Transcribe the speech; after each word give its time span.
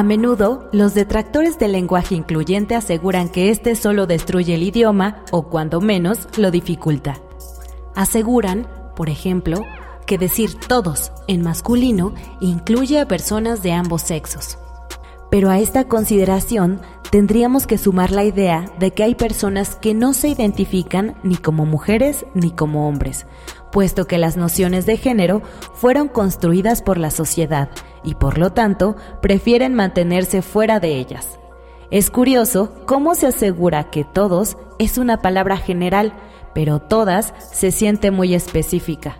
A 0.00 0.02
menudo, 0.02 0.66
los 0.72 0.94
detractores 0.94 1.58
del 1.58 1.72
lenguaje 1.72 2.14
incluyente 2.14 2.74
aseguran 2.74 3.28
que 3.28 3.50
éste 3.50 3.76
solo 3.76 4.06
destruye 4.06 4.54
el 4.54 4.62
idioma 4.62 5.22
o, 5.30 5.50
cuando 5.50 5.82
menos, 5.82 6.26
lo 6.38 6.50
dificulta. 6.50 7.20
Aseguran, 7.94 8.66
por 8.96 9.10
ejemplo, 9.10 9.62
que 10.06 10.16
decir 10.16 10.54
todos 10.54 11.12
en 11.28 11.42
masculino 11.42 12.14
incluye 12.40 12.98
a 12.98 13.06
personas 13.06 13.62
de 13.62 13.72
ambos 13.72 14.00
sexos. 14.00 14.56
Pero 15.30 15.50
a 15.50 15.58
esta 15.58 15.86
consideración 15.86 16.80
tendríamos 17.10 17.66
que 17.66 17.76
sumar 17.76 18.12
la 18.12 18.24
idea 18.24 18.66
de 18.78 18.92
que 18.92 19.02
hay 19.02 19.14
personas 19.14 19.74
que 19.74 19.94
no 19.94 20.12
se 20.12 20.28
identifican 20.28 21.16
ni 21.22 21.36
como 21.36 21.66
mujeres 21.66 22.24
ni 22.34 22.52
como 22.52 22.88
hombres, 22.88 23.26
puesto 23.72 24.06
que 24.06 24.18
las 24.18 24.36
nociones 24.36 24.86
de 24.86 24.96
género 24.96 25.42
fueron 25.74 26.08
construidas 26.08 26.82
por 26.82 26.98
la 26.98 27.10
sociedad 27.10 27.68
y 28.04 28.14
por 28.14 28.38
lo 28.38 28.52
tanto 28.52 28.96
prefieren 29.20 29.74
mantenerse 29.74 30.40
fuera 30.40 30.78
de 30.78 30.98
ellas. 30.98 31.38
Es 31.90 32.10
curioso 32.10 32.72
cómo 32.86 33.16
se 33.16 33.26
asegura 33.26 33.90
que 33.90 34.04
todos 34.04 34.56
es 34.78 34.96
una 34.96 35.20
palabra 35.20 35.56
general, 35.56 36.12
pero 36.54 36.78
todas 36.78 37.34
se 37.52 37.72
siente 37.72 38.12
muy 38.12 38.34
específica. 38.34 39.16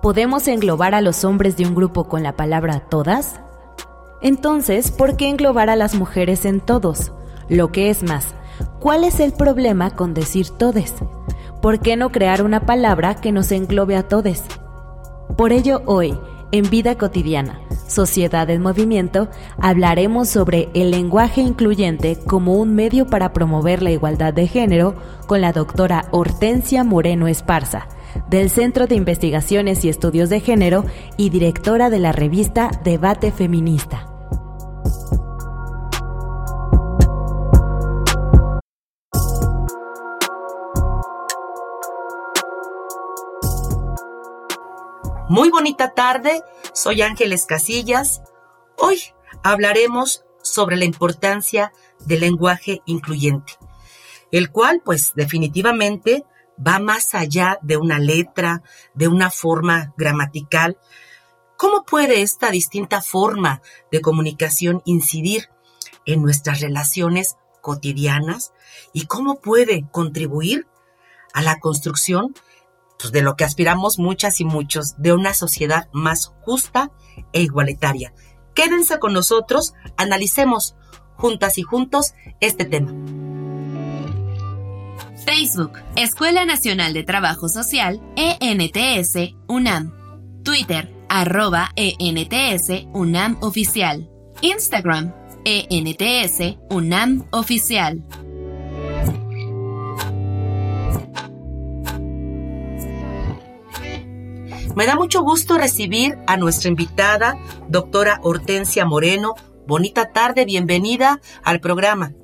¿Podemos 0.00 0.46
englobar 0.46 0.94
a 0.94 1.00
los 1.00 1.24
hombres 1.24 1.56
de 1.56 1.66
un 1.66 1.74
grupo 1.74 2.04
con 2.04 2.22
la 2.22 2.36
palabra 2.36 2.86
todas? 2.88 3.40
Entonces, 4.20 4.90
¿por 4.90 5.16
qué 5.16 5.28
englobar 5.28 5.70
a 5.70 5.76
las 5.76 5.94
mujeres 5.94 6.44
en 6.44 6.60
todos? 6.60 7.12
Lo 7.48 7.70
que 7.70 7.90
es 7.90 8.02
más, 8.02 8.34
¿cuál 8.80 9.04
es 9.04 9.20
el 9.20 9.32
problema 9.32 9.94
con 9.94 10.12
decir 10.12 10.50
todes? 10.50 10.94
¿Por 11.62 11.80
qué 11.80 11.96
no 11.96 12.10
crear 12.10 12.42
una 12.42 12.66
palabra 12.66 13.14
que 13.14 13.32
nos 13.32 13.52
englobe 13.52 13.96
a 13.96 14.08
todes? 14.08 14.44
Por 15.36 15.52
ello 15.52 15.82
hoy, 15.86 16.18
en 16.50 16.68
Vida 16.68 16.96
Cotidiana, 16.96 17.60
Sociedad 17.86 18.48
en 18.50 18.62
Movimiento, 18.62 19.28
hablaremos 19.60 20.28
sobre 20.28 20.68
el 20.74 20.90
lenguaje 20.90 21.40
incluyente 21.40 22.18
como 22.26 22.54
un 22.54 22.74
medio 22.74 23.06
para 23.06 23.32
promover 23.32 23.82
la 23.82 23.90
igualdad 23.90 24.32
de 24.32 24.46
género 24.46 24.94
con 25.26 25.40
la 25.40 25.52
doctora 25.52 26.06
Hortensia 26.10 26.84
Moreno 26.84 27.28
Esparza, 27.28 27.88
del 28.28 28.50
Centro 28.50 28.86
de 28.86 28.94
Investigaciones 28.94 29.84
y 29.84 29.88
Estudios 29.88 30.28
de 30.28 30.40
Género 30.40 30.84
y 31.16 31.30
directora 31.30 31.90
de 31.90 31.98
la 31.98 32.12
revista 32.12 32.70
Debate 32.84 33.30
Feminista. 33.30 34.07
Muy 45.28 45.50
bonita 45.50 45.92
tarde, 45.92 46.40
soy 46.72 47.02
Ángeles 47.02 47.44
Casillas. 47.44 48.22
Hoy 48.78 48.98
hablaremos 49.42 50.24
sobre 50.42 50.78
la 50.78 50.86
importancia 50.86 51.70
del 52.06 52.20
lenguaje 52.20 52.80
incluyente, 52.86 53.52
el 54.30 54.50
cual 54.50 54.80
pues 54.82 55.12
definitivamente 55.14 56.24
va 56.66 56.78
más 56.78 57.14
allá 57.14 57.58
de 57.60 57.76
una 57.76 57.98
letra, 57.98 58.62
de 58.94 59.06
una 59.06 59.30
forma 59.30 59.92
gramatical. 59.98 60.78
¿Cómo 61.58 61.84
puede 61.84 62.22
esta 62.22 62.50
distinta 62.50 63.02
forma 63.02 63.60
de 63.92 64.00
comunicación 64.00 64.80
incidir 64.86 65.50
en 66.06 66.22
nuestras 66.22 66.62
relaciones 66.62 67.36
cotidianas 67.60 68.54
y 68.94 69.04
cómo 69.04 69.40
puede 69.40 69.84
contribuir 69.92 70.66
a 71.34 71.42
la 71.42 71.60
construcción 71.60 72.34
pues, 72.98 73.12
de 73.12 73.22
lo 73.22 73.36
que 73.36 73.44
aspiramos 73.44 73.98
muchas 73.98 74.40
y 74.40 74.44
muchos, 74.44 75.00
de 75.00 75.12
una 75.12 75.32
sociedad 75.32 75.88
más 75.92 76.32
justa 76.42 76.90
e 77.32 77.42
igualitaria. 77.42 78.12
Quédense 78.54 78.98
con 78.98 79.12
nosotros, 79.12 79.74
analicemos 79.96 80.74
juntas 81.16 81.58
y 81.58 81.62
juntos 81.62 82.14
este 82.40 82.64
tema. 82.64 82.92
Facebook, 85.24 85.72
Escuela 85.96 86.44
Nacional 86.44 86.92
de 86.92 87.04
Trabajo 87.04 87.48
Social, 87.48 88.00
ENTS, 88.16 89.34
UNAM. 89.46 89.92
Twitter, 90.42 90.92
arroba 91.08 91.70
ENTS, 91.76 92.86
UNAM 92.94 93.36
Oficial. 93.42 94.08
Instagram, 94.40 95.12
ENTS, 95.44 96.56
UNAM 96.70 97.26
Oficial. 97.30 98.04
Me 104.78 104.86
da 104.86 104.94
mucho 104.94 105.22
gusto 105.24 105.58
recibir 105.58 106.16
a 106.28 106.36
nuestra 106.36 106.68
invitada, 106.68 107.36
doctora 107.68 108.20
Hortensia 108.22 108.84
Moreno. 108.84 109.34
Bonita 109.66 110.12
tarde, 110.12 110.44
bienvenida 110.44 111.20
al 111.42 111.58
programa. 111.58 112.14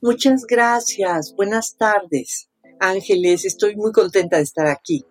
Muchas 0.00 0.46
gracias, 0.46 1.34
buenas 1.34 1.76
tardes. 1.76 2.48
Ángeles, 2.78 3.44
estoy 3.44 3.74
muy 3.74 3.90
contenta 3.90 4.36
de 4.36 4.44
estar 4.44 4.68
aquí. 4.68 5.04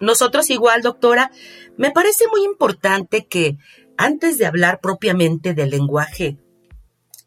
Nosotros 0.00 0.50
igual, 0.50 0.82
doctora. 0.82 1.30
Me 1.76 1.92
parece 1.92 2.26
muy 2.26 2.42
importante 2.42 3.28
que 3.28 3.58
antes 3.96 4.38
de 4.38 4.46
hablar 4.46 4.80
propiamente 4.80 5.54
del 5.54 5.70
lenguaje 5.70 6.36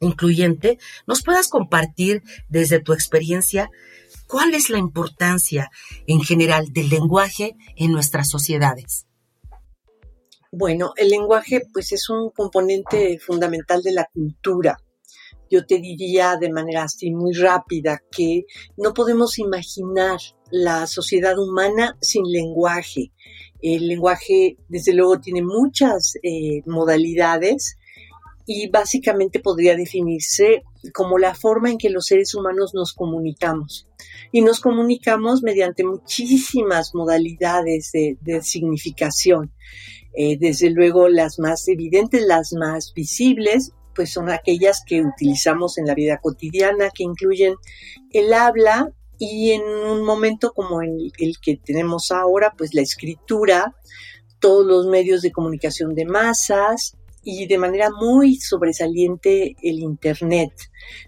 incluyente, 0.01 0.79
nos 1.07 1.23
puedas 1.23 1.47
compartir 1.47 2.23
desde 2.49 2.81
tu 2.81 2.91
experiencia 2.91 3.71
¿Cuál 4.33 4.55
es 4.55 4.71
la 4.71 4.79
importancia 4.79 5.69
en 6.07 6.19
general 6.21 6.73
del 6.73 6.89
lenguaje 6.89 7.55
en 7.75 7.91
nuestras 7.91 8.31
sociedades? 8.31 9.05
Bueno, 10.51 10.93
el 10.97 11.09
lenguaje 11.09 11.61
pues 11.71 11.91
es 11.91 12.09
un 12.09 12.31
componente 12.31 13.19
fundamental 13.19 13.83
de 13.83 13.91
la 13.91 14.09
cultura. 14.11 14.79
Yo 15.51 15.67
te 15.67 15.77
diría 15.77 16.35
de 16.37 16.51
manera 16.51 16.85
así 16.85 17.11
muy 17.11 17.35
rápida 17.35 18.01
que 18.09 18.45
no 18.75 18.91
podemos 18.95 19.37
imaginar 19.37 20.17
la 20.49 20.87
sociedad 20.87 21.37
humana 21.37 21.95
sin 22.01 22.23
lenguaje. 22.23 23.11
El 23.61 23.87
lenguaje, 23.87 24.57
desde 24.67 24.95
luego, 24.95 25.19
tiene 25.19 25.43
muchas 25.43 26.15
eh, 26.23 26.63
modalidades 26.65 27.77
y 28.45 28.69
básicamente 28.69 29.39
podría 29.39 29.75
definirse 29.75 30.63
como 30.93 31.17
la 31.17 31.33
forma 31.33 31.69
en 31.69 31.77
que 31.77 31.89
los 31.89 32.07
seres 32.07 32.35
humanos 32.35 32.73
nos 32.73 32.93
comunicamos. 32.93 33.87
Y 34.31 34.41
nos 34.41 34.59
comunicamos 34.59 35.43
mediante 35.43 35.83
muchísimas 35.83 36.93
modalidades 36.93 37.91
de, 37.91 38.41
significación. 38.41 39.53
Eh, 40.15 40.37
desde 40.39 40.69
luego 40.69 41.07
las 41.07 41.39
más 41.39 41.67
evidentes, 41.67 42.21
las 42.23 42.53
más 42.53 42.93
visibles, 42.93 43.71
pues 43.95 44.11
son 44.11 44.29
aquellas 44.29 44.83
que 44.85 45.01
utilizamos 45.01 45.77
en 45.77 45.85
la 45.85 45.95
vida 45.95 46.19
cotidiana, 46.21 46.89
que 46.93 47.03
incluyen 47.03 47.55
el 48.11 48.33
habla 48.33 48.91
y 49.17 49.51
en 49.51 49.63
un 49.63 50.03
momento 50.03 50.51
como 50.53 50.81
el 50.81 51.11
que 51.41 51.57
tenemos 51.57 52.11
ahora, 52.11 52.53
pues 52.57 52.73
la 52.73 52.81
escritura, 52.81 53.75
todos 54.39 54.65
los 54.65 54.87
medios 54.87 55.21
de 55.21 55.31
comunicación 55.31 55.95
de 55.95 56.05
masas, 56.05 56.97
y 57.23 57.47
de 57.47 57.57
manera 57.57 57.89
muy 57.89 58.35
sobresaliente 58.35 59.55
el 59.61 59.79
Internet. 59.79 60.51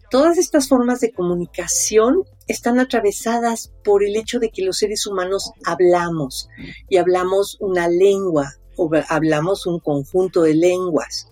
Todas 0.10 0.38
estas 0.38 0.68
formas 0.68 1.02
de 1.02 1.12
comunicación 1.12 2.24
están 2.48 2.80
atravesadas 2.80 3.72
por 3.84 4.04
el 4.04 4.16
hecho 4.16 4.40
de 4.40 4.50
que 4.50 4.64
los 4.64 4.78
seres 4.78 5.06
humanos 5.08 5.52
hablamos 5.66 6.50
y 6.90 6.98
hablamos 6.98 7.58
una 7.60 7.88
lengua 7.88 8.54
o 8.78 8.90
hablamos 9.10 9.66
un 9.66 9.80
conjunto 9.80 10.44
de 10.44 10.56
lenguas. 10.56 11.30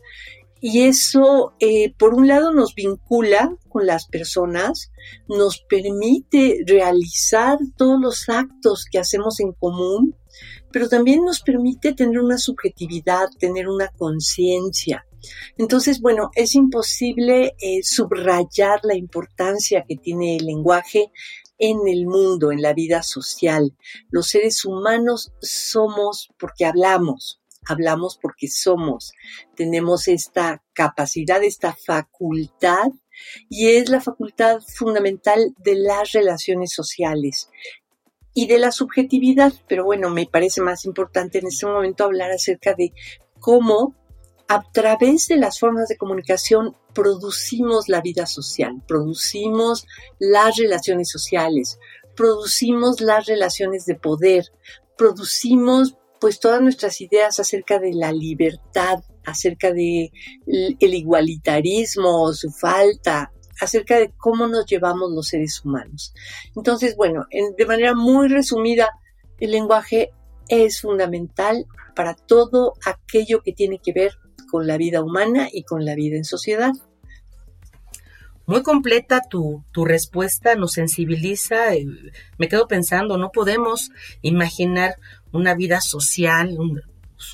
Y 0.65 0.83
eso, 0.83 1.53
eh, 1.59 1.93
por 1.97 2.13
un 2.13 2.29
lado, 2.29 2.53
nos 2.53 2.73
vincula 2.73 3.53
con 3.67 3.85
las 3.85 4.07
personas, 4.07 4.91
nos 5.27 5.59
permite 5.59 6.63
realizar 6.65 7.57
todos 7.75 7.99
los 7.99 8.29
actos 8.29 8.85
que 8.89 8.97
hacemos 8.97 9.41
en 9.41 9.51
común 9.51 10.15
pero 10.71 10.89
también 10.89 11.23
nos 11.23 11.41
permite 11.41 11.93
tener 11.93 12.19
una 12.19 12.37
subjetividad, 12.37 13.29
tener 13.39 13.67
una 13.67 13.89
conciencia. 13.89 15.05
Entonces, 15.57 16.01
bueno, 16.01 16.31
es 16.35 16.55
imposible 16.55 17.55
eh, 17.59 17.83
subrayar 17.83 18.81
la 18.83 18.95
importancia 18.95 19.85
que 19.87 19.95
tiene 19.95 20.37
el 20.37 20.45
lenguaje 20.45 21.11
en 21.57 21.87
el 21.87 22.07
mundo, 22.07 22.51
en 22.51 22.61
la 22.61 22.73
vida 22.73 23.03
social. 23.03 23.75
Los 24.09 24.29
seres 24.29 24.65
humanos 24.65 25.31
somos 25.41 26.29
porque 26.37 26.65
hablamos, 26.65 27.41
hablamos 27.65 28.17
porque 28.21 28.47
somos. 28.47 29.13
Tenemos 29.55 30.07
esta 30.07 30.63
capacidad, 30.73 31.43
esta 31.43 31.73
facultad 31.73 32.91
y 33.47 33.69
es 33.69 33.89
la 33.89 34.01
facultad 34.01 34.59
fundamental 34.61 35.53
de 35.63 35.75
las 35.75 36.11
relaciones 36.11 36.73
sociales 36.73 37.49
y 38.33 38.47
de 38.47 38.59
la 38.59 38.71
subjetividad. 38.71 39.53
Pero 39.67 39.85
bueno, 39.85 40.09
me 40.09 40.25
parece 40.25 40.61
más 40.61 40.85
importante 40.85 41.39
en 41.39 41.47
este 41.47 41.65
momento 41.65 42.03
hablar 42.03 42.31
acerca 42.31 42.73
de 42.73 42.93
cómo 43.39 43.95
a 44.47 44.63
través 44.71 45.27
de 45.27 45.37
las 45.37 45.59
formas 45.59 45.87
de 45.87 45.97
comunicación 45.97 46.75
producimos 46.93 47.89
la 47.89 48.01
vida 48.01 48.25
social, 48.25 48.81
producimos 48.87 49.85
las 50.19 50.57
relaciones 50.57 51.09
sociales, 51.09 51.79
producimos 52.15 53.01
las 53.01 53.25
relaciones 53.25 53.85
de 53.85 53.95
poder, 53.95 54.45
producimos 54.97 55.97
pues 56.19 56.39
todas 56.39 56.61
nuestras 56.61 57.01
ideas 57.01 57.39
acerca 57.39 57.79
de 57.79 57.93
la 57.93 58.13
libertad, 58.13 58.99
acerca 59.25 59.73
de 59.73 60.11
el 60.47 60.93
igualitarismo, 60.93 62.31
su 62.31 62.49
falta, 62.49 63.32
acerca 63.59 63.97
de 63.97 64.11
cómo 64.17 64.47
nos 64.47 64.65
llevamos 64.65 65.11
los 65.11 65.27
seres 65.27 65.63
humanos. 65.63 66.13
Entonces, 66.55 66.95
bueno, 66.95 67.25
de 67.31 67.65
manera 67.65 67.93
muy 67.93 68.27
resumida, 68.27 68.89
el 69.39 69.51
lenguaje 69.51 70.11
es 70.47 70.81
fundamental 70.81 71.65
para 71.95 72.15
todo 72.15 72.73
aquello 72.85 73.41
que 73.41 73.53
tiene 73.53 73.79
que 73.79 73.93
ver 73.93 74.13
con 74.49 74.67
la 74.67 74.77
vida 74.77 75.01
humana 75.01 75.47
y 75.51 75.63
con 75.63 75.85
la 75.85 75.95
vida 75.95 76.17
en 76.17 76.25
sociedad. 76.25 76.71
Muy 78.45 78.61
completa 78.61 79.21
tu, 79.21 79.63
tu 79.71 79.85
respuesta, 79.85 80.55
nos 80.55 80.73
sensibiliza. 80.73 81.75
Eh, 81.75 81.85
me 82.37 82.49
quedo 82.49 82.67
pensando, 82.67 83.17
no 83.17 83.31
podemos 83.31 83.91
imaginar 84.21 84.97
una 85.31 85.55
vida 85.55 85.79
social, 85.79 86.57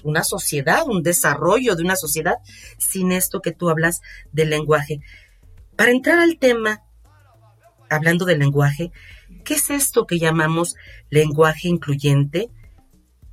una 0.03 0.23
sociedad, 0.23 0.83
un 0.87 1.01
desarrollo 1.01 1.75
de 1.75 1.83
una 1.83 1.95
sociedad 1.95 2.35
sin 2.77 3.11
esto 3.11 3.41
que 3.41 3.51
tú 3.51 3.69
hablas 3.69 4.01
del 4.31 4.51
lenguaje. 4.51 5.01
Para 5.79 5.91
entrar 5.91 6.19
al 6.19 6.37
tema, 6.37 6.83
hablando 7.89 8.25
del 8.25 8.39
lenguaje, 8.39 8.91
¿qué 9.45 9.53
es 9.53 9.69
esto 9.69 10.05
que 10.05 10.19
llamamos 10.19 10.75
lenguaje 11.09 11.69
incluyente 11.69 12.49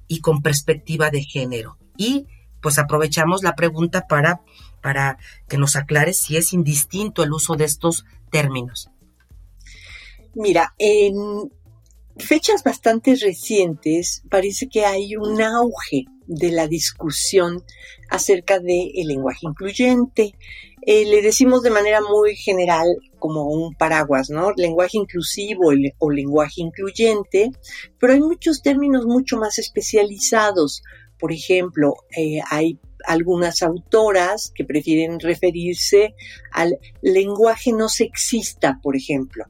y 0.07 0.21
con 0.21 0.43
perspectiva 0.43 1.11
de 1.11 1.25
género? 1.25 1.77
Y 1.97 2.29
pues 2.63 2.79
aprovechamos 2.79 3.43
la 3.43 3.57
pregunta 3.57 4.07
para, 4.07 4.43
para 4.81 5.19
que 5.49 5.59
nos 5.59 5.75
aclare 5.75 6.13
si 6.13 6.37
es 6.37 6.53
indistinto 6.53 7.25
el 7.25 7.33
uso 7.33 7.57
de 7.57 7.65
estos 7.65 8.05
términos. 8.31 8.91
Mira, 10.37 10.73
en 10.79 11.51
fechas 12.17 12.63
bastante 12.63 13.17
recientes 13.17 14.23
parece 14.31 14.69
que 14.69 14.85
hay 14.85 15.17
un 15.17 15.43
auge 15.43 16.05
de 16.29 16.53
la 16.53 16.69
discusión 16.69 17.65
acerca 18.09 18.61
del 18.61 18.93
lenguaje 18.95 19.41
incluyente. 19.49 20.37
Eh, 20.89 21.05
le 21.05 21.21
decimos 21.21 21.63
de 21.63 21.71
manera 21.71 22.01
muy 22.01 22.37
general 22.37 22.87
como 23.19 23.43
un 23.49 23.75
paraguas, 23.75 24.31
¿no? 24.31 24.53
Lenguaje 24.53 24.99
inclusivo 24.99 25.73
o 25.99 26.11
lenguaje 26.11 26.63
incluyente, 26.63 27.51
pero 27.99 28.13
hay 28.13 28.21
muchos 28.21 28.63
términos 28.63 29.05
mucho 29.05 29.37
más 29.37 29.59
especializados. 29.59 30.83
Por 31.19 31.33
ejemplo, 31.33 31.95
eh, 32.17 32.39
hay 32.49 32.79
algunas 33.05 33.63
autoras 33.63 34.53
que 34.55 34.65
prefieren 34.65 35.19
referirse 35.19 36.15
al 36.53 36.79
lenguaje 37.03 37.73
no 37.73 37.89
sexista, 37.89 38.79
por 38.81 38.97
ejemplo. 38.97 39.45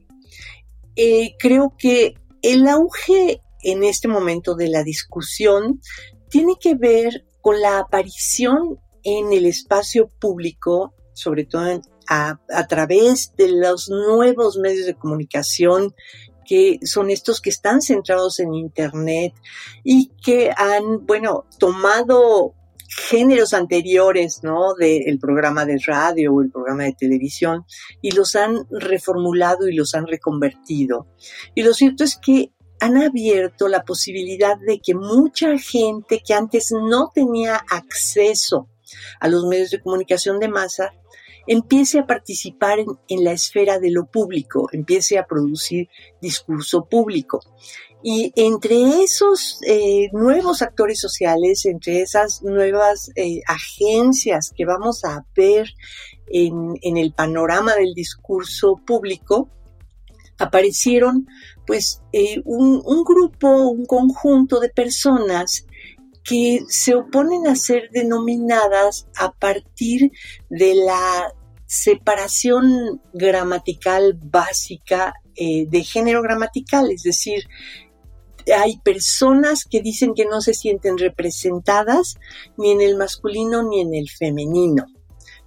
Eh, 0.97 1.35
creo 1.39 1.75
que 1.79 2.15
el 2.41 2.67
auge 2.67 3.41
en 3.63 3.85
este 3.85 4.09
momento 4.09 4.55
de 4.55 4.69
la 4.69 4.83
discusión 4.83 5.83
tiene 6.31 6.55
que 6.59 6.75
ver 6.75 7.27
con 7.43 7.61
la 7.61 7.79
aparición 7.79 8.79
en 9.03 9.33
el 9.33 9.45
espacio 9.47 10.09
público, 10.19 10.95
sobre 11.17 11.45
todo 11.45 11.81
a, 12.09 12.39
través 12.69 13.33
de 13.37 13.49
los 13.49 13.89
nuevos 13.89 14.59
medios 14.59 14.87
de 14.87 14.95
comunicación 14.95 15.95
que 16.47 16.79
son 16.85 17.11
estos 17.11 17.41
que 17.41 17.51
están 17.51 17.81
centrados 17.81 18.39
en 18.39 18.55
Internet 18.55 19.33
y 19.83 20.13
que 20.23 20.53
han, 20.57 21.07
bueno, 21.07 21.47
tomado 21.59 22.55
géneros 22.89 23.55
anteriores, 23.55 24.45
¿no? 24.45 24.75
Del 24.75 25.19
programa 25.19 25.65
de 25.65 25.81
radio 25.85 26.35
o 26.35 26.43
el 26.43 26.53
programa 26.53 26.85
de 26.85 26.93
televisión 26.93 27.65
y 28.01 28.13
los 28.13 28.37
han 28.37 28.67
reformulado 28.71 29.69
y 29.69 29.75
los 29.75 29.95
han 29.95 30.07
reconvertido. 30.07 31.09
Y 31.55 31.63
lo 31.63 31.75
cierto 31.75 32.05
es 32.05 32.17
que 32.17 32.53
han 32.79 32.99
abierto 32.99 33.69
la 33.69 33.85
posibilidad 33.85 34.57
de 34.59 34.81
que 34.81 34.95
mucha 34.95 35.59
gente 35.59 36.23
que 36.25 36.35
antes 36.35 36.73
no 36.73 37.11
tenía 37.13 37.57
acceso 37.57 38.69
a 39.21 39.29
los 39.29 39.47
medios 39.47 39.71
de 39.71 39.81
comunicación 39.81 40.39
de 40.39 40.49
masa 40.49 40.93
empiece 41.47 41.99
a 41.99 42.07
participar 42.07 42.79
en, 42.81 43.25
la 43.25 43.33
esfera 43.33 43.79
de 43.79 43.91
lo 43.91 44.07
público, 44.07 44.69
empiece 44.73 45.19
a 45.19 45.27
producir 45.27 45.89
discurso 46.21 46.85
público. 46.87 47.41
Y 48.03 48.33
entre 48.37 49.03
esos 49.03 49.59
eh, 49.67 50.09
nuevos 50.13 50.63
actores 50.63 51.01
sociales, 51.01 51.65
entre 51.67 52.03
esas 52.03 52.43
nuevas 52.43 53.11
eh, 53.17 53.41
agencias 53.47 54.53
que 54.55 54.65
vamos 54.65 55.05
a 55.05 55.25
ver 55.35 55.69
en, 56.29 56.97
el 56.97 57.13
panorama 57.13 57.75
del 57.75 57.95
discurso 57.95 58.77
público, 58.87 59.49
aparecieron 60.39 61.27
pues 61.67 62.03
eh, 62.13 62.43
un, 62.45 62.81
grupo, 63.05 63.71
un 63.71 63.87
conjunto 63.87 64.61
de 64.61 64.69
personas 64.69 65.66
que 66.27 66.61
se 66.69 66.95
oponen 66.95 67.47
a 67.47 67.55
ser 67.55 67.89
denominadas 67.93 69.07
a 69.17 69.33
partir 69.33 70.11
de 70.51 70.75
la 70.75 71.33
separación 71.67 73.01
gramatical 73.13 74.19
básica 74.21 75.15
eh, 75.37 75.67
de 75.69 75.85
género 75.85 76.23
gramatical, 76.23 76.91
es 76.91 77.03
decir, 77.03 77.45
hay 78.57 78.79
personas 78.79 79.65
que 79.65 79.83
dicen 79.83 80.15
que 80.15 80.25
no 80.25 80.41
se 80.41 80.55
sienten 80.55 80.99
representadas 80.99 82.17
ni 82.57 82.71
en 82.71 82.81
el 82.81 82.97
masculino 82.97 83.63
ni 83.63 83.81
en 83.81 83.95
el 83.95 84.09
femenino, 84.09 84.87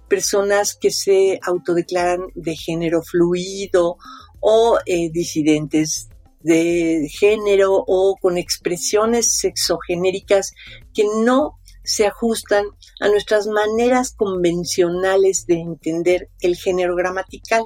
personas 0.08 0.74
que 0.74 0.90
se 0.90 1.40
autodeclaran 1.42 2.26
de 2.34 2.56
género 2.56 3.02
fluido 3.02 3.96
o 4.40 4.78
eh, 4.86 5.10
disidentes 5.10 6.08
de 6.40 7.08
género 7.10 7.84
o 7.86 8.16
con 8.20 8.38
expresiones 8.38 9.38
sexogenéricas 9.38 10.52
que 10.94 11.04
no 11.24 11.58
se 11.84 12.06
ajustan 12.06 12.66
a 13.00 13.08
nuestras 13.08 13.46
maneras 13.46 14.14
convencionales 14.14 15.46
de 15.46 15.54
entender 15.54 16.28
el 16.40 16.56
género 16.56 16.94
gramatical. 16.96 17.64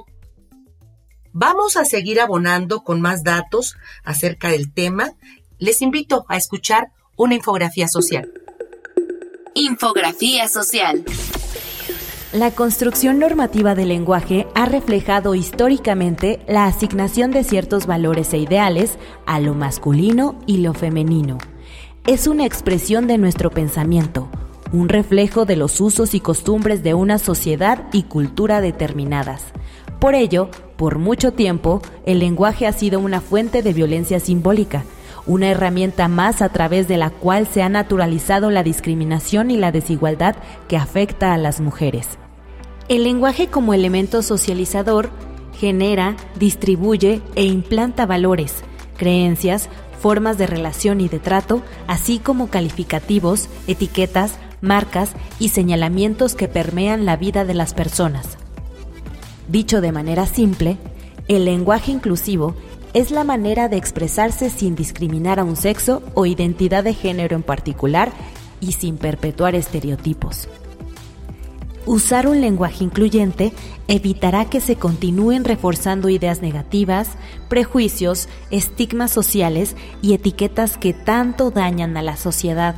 Vamos 1.31 1.75
a 1.75 1.85
seguir 1.85 2.21
abonando 2.21 2.83
con 2.83 3.01
más 3.01 3.23
datos 3.23 3.75
acerca 4.03 4.49
del 4.49 4.73
tema. 4.73 5.13
Les 5.57 5.81
invito 5.81 6.25
a 6.29 6.37
escuchar 6.37 6.91
una 7.17 7.35
infografía 7.35 7.87
social. 7.87 8.31
Infografía 9.53 10.47
social. 10.47 11.03
La 12.35 12.51
construcción 12.51 13.17
normativa 13.17 13.75
del 13.75 13.87
lenguaje 13.87 14.45
ha 14.55 14.65
reflejado 14.65 15.35
históricamente 15.35 16.41
la 16.49 16.65
asignación 16.65 17.31
de 17.31 17.45
ciertos 17.45 17.85
valores 17.85 18.33
e 18.33 18.39
ideales 18.39 18.97
a 19.25 19.39
lo 19.39 19.53
masculino 19.53 20.35
y 20.45 20.57
lo 20.57 20.73
femenino. 20.73 21.37
Es 22.05 22.27
una 22.27 22.45
expresión 22.45 23.07
de 23.07 23.17
nuestro 23.17 23.51
pensamiento, 23.51 24.27
un 24.73 24.89
reflejo 24.89 25.45
de 25.45 25.55
los 25.55 25.79
usos 25.79 26.13
y 26.13 26.19
costumbres 26.19 26.83
de 26.83 26.93
una 26.93 27.19
sociedad 27.19 27.85
y 27.93 28.03
cultura 28.03 28.59
determinadas. 28.59 29.41
Por 30.01 30.13
ello, 30.13 30.49
por 30.75 30.99
mucho 30.99 31.31
tiempo, 31.31 31.81
el 32.05 32.19
lenguaje 32.19 32.67
ha 32.67 32.73
sido 32.73 32.99
una 32.99 33.21
fuente 33.21 33.63
de 33.63 33.71
violencia 33.71 34.19
simbólica, 34.19 34.83
una 35.25 35.51
herramienta 35.51 36.09
más 36.09 36.41
a 36.41 36.49
través 36.49 36.89
de 36.89 36.97
la 36.97 37.11
cual 37.11 37.47
se 37.47 37.63
ha 37.63 37.69
naturalizado 37.69 38.51
la 38.51 38.61
discriminación 38.61 39.51
y 39.51 39.55
la 39.55 39.71
desigualdad 39.71 40.35
que 40.67 40.75
afecta 40.75 41.33
a 41.33 41.37
las 41.37 41.61
mujeres. 41.61 42.19
El 42.87 43.03
lenguaje 43.03 43.47
como 43.47 43.73
elemento 43.73 44.21
socializador 44.21 45.09
genera, 45.57 46.15
distribuye 46.37 47.19
e 47.33 47.43
implanta 47.43 48.05
valores, 48.05 48.53
creencias, 48.95 49.69
formas 49.99 50.37
de 50.37 50.45
relación 50.45 51.01
y 51.01 51.07
de 51.07 51.17
trato, 51.17 51.63
así 51.87 52.19
como 52.19 52.47
calificativos, 52.51 53.49
etiquetas, 53.65 54.35
marcas 54.61 55.13
y 55.39 55.49
señalamientos 55.49 56.35
que 56.35 56.47
permean 56.47 57.05
la 57.05 57.17
vida 57.17 57.43
de 57.43 57.55
las 57.55 57.73
personas. 57.73 58.37
Dicho 59.47 59.81
de 59.81 59.91
manera 59.91 60.27
simple, 60.27 60.77
el 61.27 61.45
lenguaje 61.45 61.91
inclusivo 61.91 62.53
es 62.93 63.09
la 63.09 63.23
manera 63.23 63.67
de 63.67 63.77
expresarse 63.77 64.51
sin 64.51 64.75
discriminar 64.75 65.39
a 65.39 65.43
un 65.43 65.55
sexo 65.55 66.03
o 66.13 66.27
identidad 66.27 66.83
de 66.83 66.93
género 66.93 67.35
en 67.35 67.43
particular 67.43 68.11
y 68.61 68.73
sin 68.73 68.97
perpetuar 68.97 69.55
estereotipos. 69.55 70.47
Usar 71.85 72.27
un 72.27 72.41
lenguaje 72.41 72.83
incluyente 72.83 73.53
evitará 73.87 74.45
que 74.45 74.59
se 74.59 74.75
continúen 74.75 75.43
reforzando 75.43 76.09
ideas 76.09 76.41
negativas, 76.41 77.09
prejuicios, 77.47 78.27
estigmas 78.49 79.11
sociales 79.11 79.75
y 80.01 80.13
etiquetas 80.13 80.77
que 80.77 80.93
tanto 80.93 81.51
dañan 81.51 81.95
a 81.95 82.01
la 82.01 82.17
sociedad. 82.17 82.73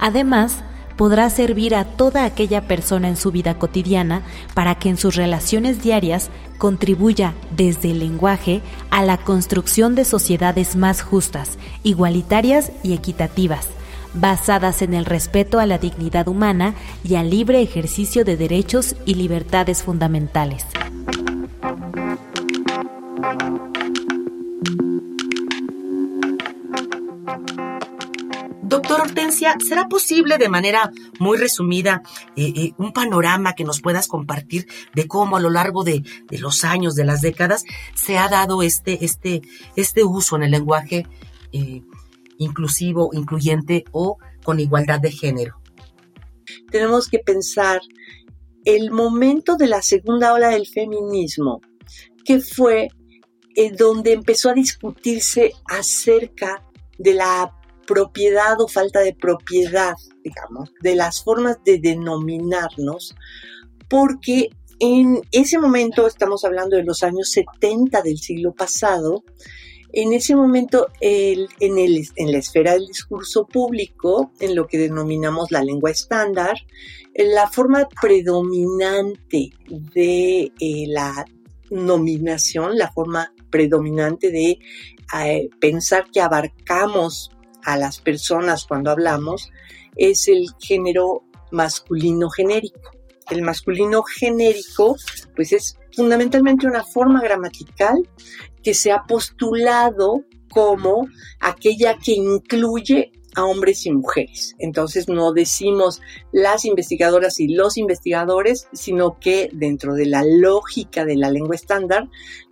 Además, 0.00 0.64
podrá 0.96 1.30
servir 1.30 1.76
a 1.76 1.84
toda 1.84 2.24
aquella 2.24 2.66
persona 2.66 3.08
en 3.08 3.16
su 3.16 3.30
vida 3.30 3.58
cotidiana 3.60 4.22
para 4.54 4.74
que 4.74 4.88
en 4.88 4.96
sus 4.96 5.14
relaciones 5.14 5.80
diarias 5.80 6.28
contribuya 6.58 7.34
desde 7.56 7.92
el 7.92 8.00
lenguaje 8.00 8.60
a 8.90 9.04
la 9.04 9.18
construcción 9.18 9.94
de 9.94 10.04
sociedades 10.04 10.74
más 10.74 11.00
justas, 11.00 11.58
igualitarias 11.84 12.72
y 12.82 12.92
equitativas 12.92 13.68
basadas 14.14 14.82
en 14.82 14.94
el 14.94 15.04
respeto 15.04 15.58
a 15.58 15.66
la 15.66 15.78
dignidad 15.78 16.28
humana 16.28 16.74
y 17.04 17.16
al 17.16 17.30
libre 17.30 17.62
ejercicio 17.62 18.24
de 18.24 18.36
derechos 18.36 18.96
y 19.06 19.14
libertades 19.14 19.82
fundamentales. 19.82 20.64
Doctor 28.72 29.02
Hortensia, 29.02 29.56
¿será 29.66 29.86
posible 29.86 30.38
de 30.38 30.48
manera 30.48 30.90
muy 31.18 31.36
resumida 31.36 32.02
eh, 32.36 32.52
eh, 32.56 32.72
un 32.78 32.92
panorama 32.92 33.52
que 33.52 33.64
nos 33.64 33.82
puedas 33.82 34.08
compartir 34.08 34.66
de 34.94 35.06
cómo 35.06 35.36
a 35.36 35.40
lo 35.40 35.50
largo 35.50 35.84
de, 35.84 36.02
los 36.30 36.64
años, 36.64 36.94
de 36.94 37.04
las 37.04 37.20
décadas, 37.20 37.64
se 37.94 38.16
ha 38.16 38.28
dado 38.28 38.62
este, 38.62 39.04
este, 39.04 39.42
este 39.76 40.04
uso 40.04 40.36
en 40.36 40.44
el 40.44 40.52
lenguaje 40.52 41.06
eh, 41.52 41.82
inclusivo, 42.38 43.10
incluyente 43.12 43.84
o 43.92 44.18
con 44.44 44.60
igualdad 44.60 45.00
de 45.00 45.12
género. 45.12 45.60
Tenemos 46.70 47.08
que 47.08 47.18
pensar 47.18 47.80
el 48.64 48.90
momento 48.90 49.56
de 49.56 49.66
la 49.68 49.82
segunda 49.82 50.32
ola 50.32 50.48
del 50.48 50.66
feminismo, 50.66 51.60
que 52.24 52.40
fue 52.40 52.88
eh, 53.56 53.70
donde 53.70 54.12
empezó 54.12 54.50
a 54.50 54.54
discutirse 54.54 55.52
acerca 55.66 56.62
de 56.98 57.14
la 57.14 57.52
propiedad 57.86 58.60
o 58.60 58.68
falta 58.68 59.00
de 59.00 59.14
propiedad, 59.14 59.94
digamos, 60.22 60.72
de 60.80 60.94
las 60.94 61.22
formas 61.22 61.58
de 61.64 61.78
denominarnos, 61.78 63.14
porque 63.88 64.50
en 64.84 65.20
ese 65.30 65.58
momento, 65.58 66.08
estamos 66.08 66.44
hablando 66.44 66.76
de 66.76 66.82
los 66.82 67.04
años 67.04 67.30
70 67.30 68.02
del 68.02 68.18
siglo 68.18 68.52
pasado, 68.52 69.22
en 69.92 70.12
ese 70.12 70.34
momento, 70.34 70.88
en, 71.00 71.46
la 71.60 72.38
esfera 72.38 72.72
del 72.72 72.86
discurso 72.86 73.46
público, 73.46 74.32
en 74.40 74.54
lo 74.54 74.66
que 74.66 74.78
denominamos 74.78 75.50
la 75.50 75.62
lengua 75.62 75.90
estándar, 75.90 76.56
la 77.14 77.48
forma 77.48 77.86
predominante 78.00 79.50
de 79.68 80.52
eh, 80.58 80.84
la 80.88 81.26
nominación, 81.70 82.78
la 82.78 82.90
forma 82.90 83.32
predominante 83.50 84.30
de 84.30 84.58
eh, 85.20 85.50
pensar 85.60 86.06
que 86.10 86.20
abarcamos 86.20 87.30
a 87.64 87.76
las 87.76 88.00
personas 88.00 88.64
cuando 88.64 88.90
hablamos, 88.90 89.50
es 89.96 90.26
el 90.28 90.46
género 90.58 91.24
masculino 91.50 92.30
genérico. 92.30 92.92
El 93.30 93.42
masculino 93.42 94.02
genérico, 94.02 94.96
pues 95.36 95.52
es 95.52 95.78
fundamentalmente 95.94 96.66
una 96.66 96.84
forma 96.84 97.20
gramatical 97.20 98.08
que 98.62 98.74
se 98.74 98.92
ha 98.92 99.04
postulado 99.04 100.24
como 100.50 101.06
aquella 101.40 101.96
que 101.98 102.12
incluye 102.12 103.12
a 103.34 103.44
hombres 103.44 103.86
y 103.86 103.92
mujeres. 103.92 104.54
Entonces 104.58 105.08
no 105.08 105.32
decimos 105.32 106.00
las 106.32 106.64
investigadoras 106.64 107.40
y 107.40 107.48
los 107.48 107.76
investigadores, 107.76 108.68
sino 108.72 109.18
que 109.18 109.48
dentro 109.52 109.94
de 109.94 110.06
la 110.06 110.22
lógica 110.24 111.04
de 111.04 111.16
la 111.16 111.30
lengua 111.30 111.54
estándar 111.54 112.08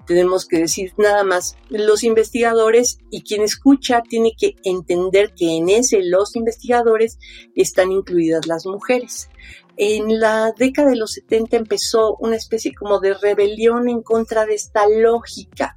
tenemos 0.06 0.46
que 0.46 0.58
decir 0.58 0.92
nada 0.96 1.22
más 1.22 1.56
los 1.68 2.02
investigadores 2.02 2.98
y 3.10 3.22
quien 3.22 3.42
escucha 3.42 4.02
tiene 4.02 4.32
que 4.36 4.56
entender 4.64 5.34
que 5.34 5.56
en 5.56 5.68
ese 5.68 6.02
los 6.02 6.34
investigadores 6.34 7.18
están 7.54 7.92
incluidas 7.92 8.46
las 8.46 8.66
mujeres. 8.66 9.28
En 9.76 10.20
la 10.20 10.52
década 10.56 10.90
de 10.90 10.96
los 10.96 11.12
70 11.12 11.56
empezó 11.56 12.16
una 12.16 12.36
especie 12.36 12.74
como 12.74 13.00
de 13.00 13.14
rebelión 13.14 13.88
en 13.88 14.02
contra 14.02 14.46
de 14.46 14.54
esta 14.54 14.86
lógica 14.88 15.76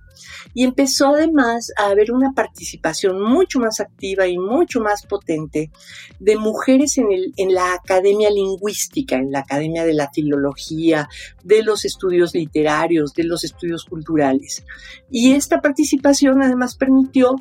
y 0.54 0.64
empezó 0.64 1.10
además 1.10 1.72
a 1.78 1.88
haber 1.88 2.12
una 2.12 2.34
participación 2.34 3.22
mucho 3.22 3.60
más 3.60 3.80
activa 3.80 4.28
y 4.28 4.38
mucho 4.38 4.80
más 4.80 5.06
potente 5.06 5.72
de 6.20 6.38
mujeres 6.38 6.98
en, 6.98 7.12
el, 7.12 7.34
en 7.38 7.54
la 7.54 7.74
academia 7.74 8.30
lingüística, 8.30 9.16
en 9.16 9.32
la 9.32 9.40
academia 9.40 9.84
de 9.86 9.94
la 9.94 10.10
filología, 10.12 11.10
de 11.44 11.64
los 11.64 11.86
estudios 11.86 12.34
literarios, 12.34 13.14
de 13.14 13.24
los 13.24 13.44
estudios 13.44 13.86
culturales. 13.86 14.64
Y 15.10 15.34
esta 15.34 15.62
participación 15.62 16.42
además 16.42 16.76
permitió 16.76 17.36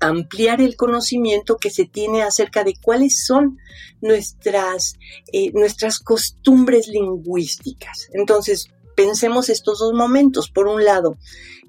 ampliar 0.00 0.60
el 0.60 0.76
conocimiento 0.76 1.56
que 1.56 1.70
se 1.70 1.86
tiene 1.86 2.22
acerca 2.22 2.64
de 2.64 2.74
cuáles 2.82 3.24
son 3.24 3.58
nuestras, 4.00 4.94
eh, 5.32 5.50
nuestras 5.52 5.98
costumbres 5.98 6.88
lingüísticas. 6.88 8.08
Entonces, 8.12 8.68
pensemos 8.96 9.48
estos 9.48 9.78
dos 9.78 9.92
momentos. 9.92 10.50
Por 10.50 10.66
un 10.66 10.84
lado, 10.84 11.16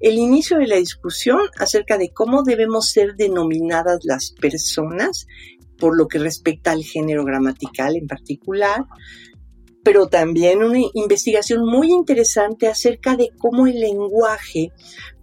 el 0.00 0.18
inicio 0.18 0.58
de 0.58 0.66
la 0.66 0.76
discusión 0.76 1.40
acerca 1.58 1.98
de 1.98 2.10
cómo 2.10 2.42
debemos 2.42 2.90
ser 2.90 3.14
denominadas 3.16 4.00
las 4.04 4.32
personas 4.32 5.26
por 5.78 5.96
lo 5.96 6.08
que 6.08 6.18
respecta 6.18 6.72
al 6.72 6.82
género 6.82 7.24
gramatical 7.24 7.96
en 7.96 8.08
particular, 8.08 8.84
pero 9.84 10.08
también 10.08 10.62
una 10.62 10.80
investigación 10.94 11.64
muy 11.64 11.92
interesante 11.92 12.66
acerca 12.66 13.16
de 13.16 13.30
cómo 13.38 13.66
el 13.66 13.80
lenguaje 13.80 14.72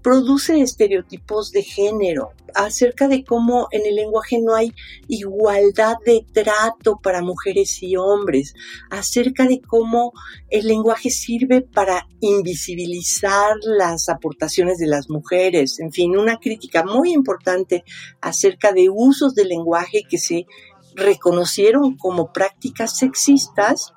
produce 0.05 0.62
estereotipos 0.62 1.50
de 1.50 1.63
género, 1.63 2.33
acerca 2.53 3.07
de 3.07 3.24
cómo 3.24 3.67
en 3.71 3.88
el 3.88 3.95
lenguaje 3.95 4.39
no 4.39 4.53
hay 4.53 4.71
igualdad 5.07 5.95
de 6.05 6.24
trato 6.31 7.00
para 7.01 7.24
mujeres 7.24 7.81
y 7.81 7.95
hombres, 7.95 8.53
acerca 8.91 9.47
de 9.47 9.62
cómo 9.62 10.13
el 10.51 10.67
lenguaje 10.67 11.09
sirve 11.09 11.63
para 11.63 12.07
invisibilizar 12.19 13.55
las 13.63 14.07
aportaciones 14.07 14.77
de 14.77 14.85
las 14.85 15.09
mujeres, 15.09 15.79
en 15.79 15.91
fin, 15.91 16.15
una 16.15 16.38
crítica 16.38 16.83
muy 16.83 17.12
importante 17.12 17.83
acerca 18.21 18.74
de 18.74 18.89
usos 18.91 19.33
del 19.33 19.47
lenguaje 19.47 20.03
que 20.07 20.19
se 20.19 20.45
reconocieron 20.93 21.97
como 21.97 22.31
prácticas 22.31 22.95
sexistas 22.95 23.91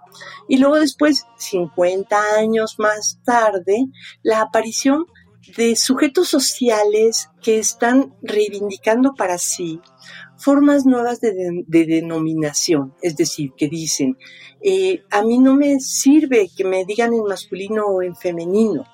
y 0.48 0.56
luego 0.56 0.80
después, 0.80 1.26
50 1.36 2.18
años 2.38 2.76
más 2.78 3.20
tarde, 3.24 3.86
la 4.22 4.40
aparición 4.40 5.04
de 5.56 5.76
sujetos 5.76 6.28
sociales 6.28 7.30
que 7.42 7.58
están 7.58 8.14
reivindicando 8.22 9.14
para 9.14 9.38
sí 9.38 9.80
formas 10.36 10.86
nuevas 10.86 11.20
de, 11.20 11.64
denominación, 11.66 12.94
es 13.02 13.16
decir, 13.16 13.52
que 13.56 13.68
dicen, 13.68 14.16
eh, 14.62 15.02
a 15.10 15.22
mí 15.22 15.38
no 15.38 15.54
me 15.54 15.80
sirve 15.80 16.48
que 16.56 16.64
me 16.64 16.84
digan 16.84 17.12
en 17.12 17.24
masculino 17.24 17.86
o 17.86 18.02
en 18.02 18.14
femenino, 18.14 18.86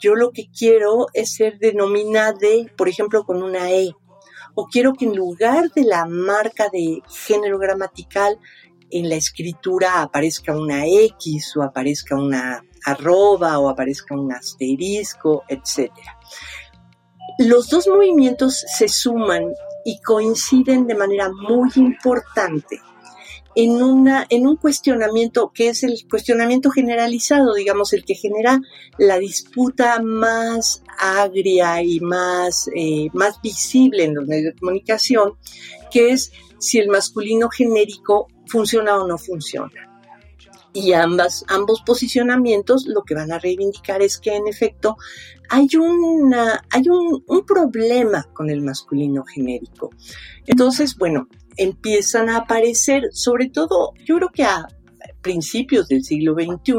yo 0.00 0.16
lo 0.16 0.32
que 0.32 0.48
quiero 0.50 1.06
es 1.14 1.34
ser 1.34 1.58
denominada, 1.60 2.36
por 2.76 2.88
ejemplo, 2.88 3.24
con 3.24 3.42
una 3.42 3.70
E, 3.70 3.94
o 4.54 4.66
quiero 4.66 4.94
que 4.94 5.04
en 5.04 5.14
lugar 5.14 5.70
de 5.70 5.84
la 5.84 6.04
marca 6.04 6.68
de 6.70 7.00
género 7.08 7.58
gramatical 7.58 8.38
en 8.90 9.08
la 9.08 9.14
escritura 9.14 10.02
aparezca 10.02 10.56
una 10.56 10.86
X 10.86 11.56
o 11.56 11.62
aparezca 11.62 12.16
una 12.16 12.64
arroba 12.84 13.58
o 13.58 13.68
aparezca 13.68 14.14
un 14.14 14.32
asterisco, 14.32 15.44
etc. 15.48 15.90
Los 17.38 17.68
dos 17.68 17.88
movimientos 17.88 18.64
se 18.78 18.88
suman 18.88 19.52
y 19.84 20.00
coinciden 20.00 20.86
de 20.86 20.94
manera 20.94 21.30
muy 21.30 21.70
importante 21.76 22.80
en, 23.54 23.82
una, 23.82 24.26
en 24.30 24.46
un 24.46 24.56
cuestionamiento 24.56 25.52
que 25.54 25.68
es 25.68 25.82
el 25.82 26.06
cuestionamiento 26.08 26.70
generalizado, 26.70 27.54
digamos, 27.54 27.92
el 27.92 28.04
que 28.04 28.14
genera 28.14 28.60
la 28.98 29.18
disputa 29.18 30.00
más 30.02 30.82
agria 30.98 31.82
y 31.82 32.00
más, 32.00 32.68
eh, 32.74 33.08
más 33.12 33.40
visible 33.42 34.04
en 34.04 34.14
los 34.14 34.26
medios 34.26 34.54
de 34.54 34.58
comunicación, 34.58 35.34
que 35.90 36.10
es 36.10 36.32
si 36.58 36.78
el 36.78 36.88
masculino 36.88 37.48
genérico 37.50 38.28
funciona 38.46 38.96
o 38.96 39.06
no 39.06 39.18
funciona. 39.18 39.91
Y 40.74 40.92
ambos 40.94 41.82
posicionamientos 41.84 42.86
lo 42.86 43.02
que 43.02 43.14
van 43.14 43.30
a 43.30 43.38
reivindicar 43.38 44.00
es 44.00 44.18
que 44.18 44.34
en 44.34 44.48
efecto 44.48 44.96
hay, 45.50 45.68
hay 46.70 46.88
un, 46.88 47.24
un 47.26 47.46
problema 47.46 48.26
con 48.32 48.48
el 48.48 48.62
masculino 48.62 49.22
genérico. 49.24 49.90
Entonces, 50.46 50.96
bueno, 50.96 51.28
empiezan 51.56 52.30
a 52.30 52.38
aparecer, 52.38 53.10
sobre 53.12 53.50
todo, 53.50 53.92
yo 54.04 54.16
creo 54.16 54.30
que 54.30 54.44
a 54.44 54.66
principios 55.20 55.88
del 55.88 56.04
siglo 56.04 56.34
XXI, 56.34 56.72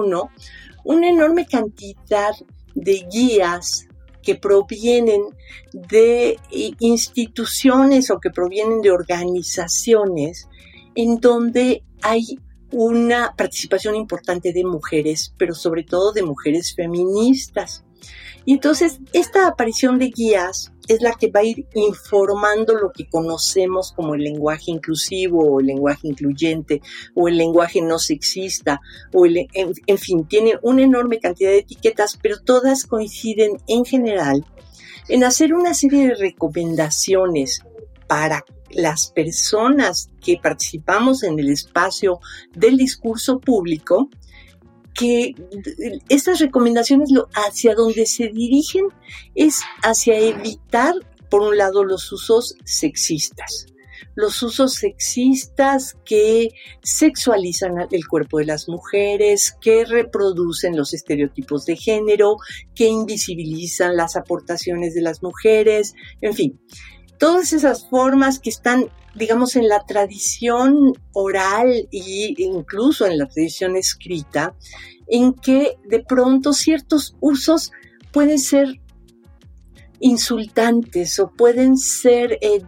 una 0.83 1.09
enorme 1.09 1.45
cantidad 1.45 2.33
de 2.75 3.05
guías 3.11 3.87
que 4.23 4.35
provienen 4.35 5.21
de 5.73 6.39
instituciones 6.79 8.09
o 8.09 8.19
que 8.19 8.31
provienen 8.31 8.81
de 8.81 8.91
organizaciones 8.91 10.47
en 10.95 11.19
donde 11.19 11.83
hay 12.01 12.39
una 12.73 13.33
participación 13.37 13.95
importante 13.95 14.51
de 14.51 14.63
mujeres, 14.63 15.33
pero 15.37 15.53
sobre 15.53 15.83
todo 15.83 16.11
de 16.11 16.23
mujeres 16.23 16.73
feministas. 16.75 17.85
Y 18.45 18.53
entonces 18.53 18.99
esta 19.13 19.47
aparición 19.47 19.99
de 19.99 20.09
guías 20.09 20.73
es 20.89 21.01
la 21.01 21.13
que 21.13 21.31
va 21.31 21.39
a 21.39 21.45
ir 21.45 21.65
informando 21.75 22.73
lo 22.73 22.91
que 22.91 23.07
conocemos 23.07 23.93
como 23.93 24.15
el 24.15 24.23
lenguaje 24.23 24.71
inclusivo 24.71 25.49
o 25.49 25.59
el 25.61 25.67
lenguaje 25.67 26.09
incluyente 26.09 26.81
o 27.15 27.29
el 27.29 27.37
lenguaje 27.37 27.81
no 27.81 27.99
sexista 27.99 28.81
o 29.13 29.25
el, 29.25 29.47
en, 29.53 29.97
fin, 29.97 30.27
tiene 30.27 30.59
una 30.61 30.83
enorme 30.83 31.19
cantidad 31.19 31.51
de 31.51 31.59
etiquetas, 31.59 32.19
pero 32.21 32.41
todas 32.41 32.85
coinciden 32.85 33.57
en 33.67 33.85
general 33.85 34.45
en 35.07 35.23
hacer 35.23 35.53
una 35.53 35.73
serie 35.73 36.07
de 36.07 36.15
recomendaciones 36.15 37.63
para 38.07 38.43
las 38.71 39.11
personas 39.11 40.09
que 40.21 40.39
participamos 40.41 41.23
en 41.23 41.39
el 41.39 41.49
espacio 41.49 42.19
del 42.55 42.77
discurso 42.77 43.39
público 43.39 44.09
que 44.93 45.33
estas 46.09 46.39
recomendaciones 46.39 47.09
hacia 47.33 47.75
donde 47.75 48.05
se 48.05 48.27
dirigen 48.27 48.87
es 49.35 49.61
hacia 49.83 50.17
evitar, 50.19 50.93
por 51.29 51.41
un 51.41 51.57
lado, 51.57 51.83
los 51.83 52.11
usos 52.11 52.55
sexistas. 52.63 53.67
Los 54.15 54.43
usos 54.43 54.75
sexistas 54.75 55.97
que 56.05 56.49
sexualizan 56.83 57.87
el 57.89 58.07
cuerpo 58.07 58.37
de 58.37 58.45
las 58.45 58.69
mujeres, 58.69 59.57
que 59.59 59.85
reproducen 59.85 60.77
los 60.77 60.93
estereotipos 60.93 61.65
de 61.65 61.75
género, 61.75 62.37
que 62.75 62.87
invisibilizan 62.87 63.97
las 63.97 64.15
aportaciones 64.15 64.93
de 64.93 65.01
las 65.01 65.23
mujeres, 65.23 65.95
en 66.21 66.33
fin, 66.35 66.59
todas 67.23 67.53
esas 67.53 67.87
formas 67.87 68.37
que 68.37 68.49
están, 68.49 68.89
digamos, 69.15 69.55
en 69.55 69.69
la 69.69 69.85
tradición 69.85 70.91
oral 71.13 71.87
e 71.89 72.33
incluso 72.37 73.07
en 73.07 73.17
la 73.17 73.29
tradición 73.29 73.77
escrita, 73.77 74.53
en 75.07 75.33
que 75.33 75.77
de 75.85 76.03
pronto 76.03 76.51
ciertos 76.51 77.15
usos 77.21 77.71
pueden 78.11 78.39
ser 78.39 78.81
insultantes 80.01 81.17
o 81.17 81.31
pueden 81.31 81.77
ser 81.77 82.37
eh, 82.41 82.59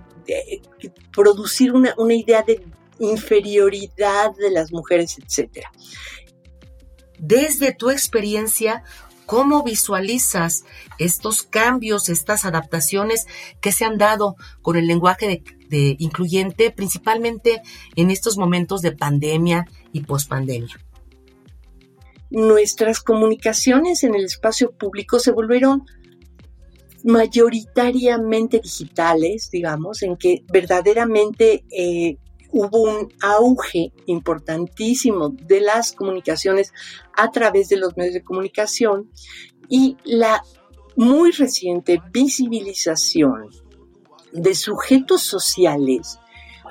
producir 1.12 1.74
una, 1.74 1.93
una 1.97 2.13
idea 2.13 2.41
de 2.41 2.63
inferioridad 3.00 4.33
de 4.38 4.51
las 4.51 4.71
mujeres, 4.71 5.17
etc. 5.17 5.65
Desde 7.19 7.74
tu 7.74 7.89
experiencia, 7.89 8.83
¿Cómo 9.25 9.63
visualizas 9.63 10.65
estos 11.00 11.44
cambios, 11.44 12.10
estas 12.10 12.46
adaptaciones 12.46 13.25
que 13.62 13.72
se 13.72 13.86
han 13.86 13.98
dado 13.98 14.36
con 14.62 14.75
el 14.75 14.88
lenguaje 14.88 15.44
de, 15.70 15.96
incluyente, 16.00 16.72
principalmente 16.72 17.62
en 17.96 18.12
estos 18.12 18.38
momentos 18.38 18.82
de 18.82 18.91
pandemia 18.91 19.65
y 19.91 20.01
pospandemia? 20.01 20.75
Nuestras 22.29 23.01
comunicaciones 23.01 24.03
en 24.03 24.15
el 24.15 24.25
espacio 24.25 24.72
público 24.72 25.20
se 25.20 25.32
volvieron 25.32 25.86
mayoritariamente 27.03 28.60
digitales, 28.60 29.50
digamos, 29.51 30.01
en 30.01 30.17
que 30.17 30.44
verdaderamente 30.51 31.63
eh, 31.72 32.17
hubo 32.55 32.83
un 32.83 33.13
auge 33.21 33.91
importantísimo 34.05 35.29
de 35.29 35.59
las 35.59 35.91
comunicaciones 35.91 36.71
a 37.13 37.29
través 37.29 37.67
de 37.67 37.75
los 37.75 37.97
medios 37.97 38.13
de 38.13 38.24
comunicación 38.24 39.12
y 39.67 39.97
la 40.05 40.41
muy 40.95 41.31
reciente 41.31 42.01
visibilización 42.13 43.50
de 44.31 44.55
sujetos 44.55 45.24
sociales 45.24 46.17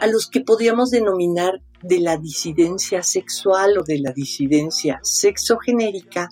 a 0.01 0.07
los 0.07 0.27
que 0.29 0.41
podríamos 0.41 0.91
denominar 0.91 1.61
de 1.83 2.01
la 2.01 2.17
disidencia 2.17 3.03
sexual 3.03 3.77
o 3.77 3.83
de 3.83 3.99
la 3.99 4.13
disidencia 4.13 5.01
sexogenérica, 5.03 6.31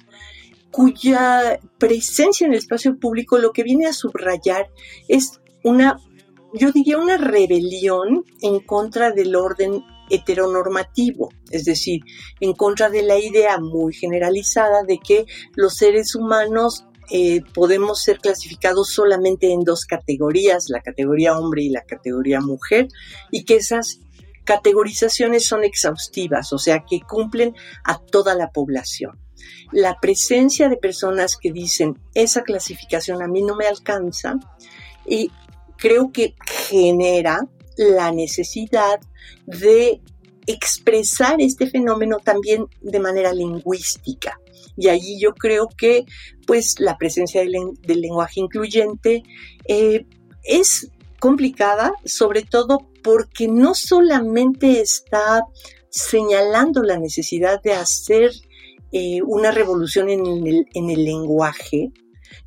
cuya 0.70 1.60
presencia 1.76 2.46
en 2.46 2.54
el 2.54 2.58
espacio 2.58 2.98
público 2.98 3.36
lo 3.36 3.52
que 3.52 3.64
viene 3.64 3.86
a 3.86 3.92
subrayar 3.92 4.70
es 5.08 5.42
una 5.62 5.98
yo 6.54 6.72
diría 6.72 6.98
una 6.98 7.16
rebelión 7.16 8.24
en 8.40 8.60
contra 8.60 9.10
del 9.10 9.34
orden 9.36 9.84
heteronormativo, 10.10 11.30
es 11.50 11.64
decir, 11.64 12.00
en 12.40 12.52
contra 12.52 12.90
de 12.90 13.02
la 13.02 13.18
idea 13.18 13.58
muy 13.58 13.94
generalizada 13.94 14.82
de 14.82 14.98
que 14.98 15.26
los 15.54 15.76
seres 15.76 16.14
humanos 16.14 16.84
eh, 17.10 17.42
podemos 17.54 18.02
ser 18.02 18.18
clasificados 18.18 18.90
solamente 18.90 19.52
en 19.52 19.60
dos 19.60 19.84
categorías, 19.84 20.66
la 20.68 20.80
categoría 20.80 21.38
hombre 21.38 21.62
y 21.62 21.70
la 21.70 21.82
categoría 21.82 22.40
mujer, 22.40 22.88
y 23.30 23.44
que 23.44 23.56
esas 23.56 24.00
categorizaciones 24.44 25.46
son 25.46 25.64
exhaustivas, 25.64 26.52
o 26.52 26.58
sea, 26.58 26.84
que 26.88 27.00
cumplen 27.00 27.54
a 27.84 27.98
toda 27.98 28.34
la 28.34 28.50
población. 28.50 29.18
La 29.72 29.98
presencia 30.00 30.68
de 30.68 30.76
personas 30.76 31.36
que 31.36 31.52
dicen 31.52 31.98
esa 32.14 32.42
clasificación 32.42 33.22
a 33.22 33.28
mí 33.28 33.42
no 33.42 33.56
me 33.56 33.66
alcanza 33.66 34.34
y 35.06 35.30
creo 35.82 36.12
que 36.12 36.36
genera 36.68 37.40
la 37.76 38.12
necesidad 38.12 39.00
de 39.46 40.00
expresar 40.46 41.40
este 41.40 41.66
fenómeno 41.66 42.18
también 42.18 42.66
de 42.80 43.00
manera 43.00 43.32
lingüística. 43.32 44.38
Y 44.76 44.88
allí 44.90 45.18
yo 45.18 45.34
creo 45.34 45.68
que 45.76 46.04
pues 46.46 46.78
la 46.78 46.96
presencia 46.98 47.40
del, 47.40 48.00
lenguaje 48.00 48.38
incluyente 48.38 49.24
eh, 49.66 50.06
es 50.44 50.88
complicada, 51.18 51.94
sobre 52.04 52.42
todo 52.42 52.86
porque 53.02 53.48
no 53.48 53.74
solamente 53.74 54.80
está 54.80 55.42
señalando 55.90 56.84
la 56.84 56.96
necesidad 56.96 57.60
de 57.60 57.72
hacer 57.72 58.30
eh, 58.92 59.20
una 59.22 59.50
revolución 59.50 60.10
en 60.10 60.90
el 60.90 61.04
lenguaje, 61.04 61.90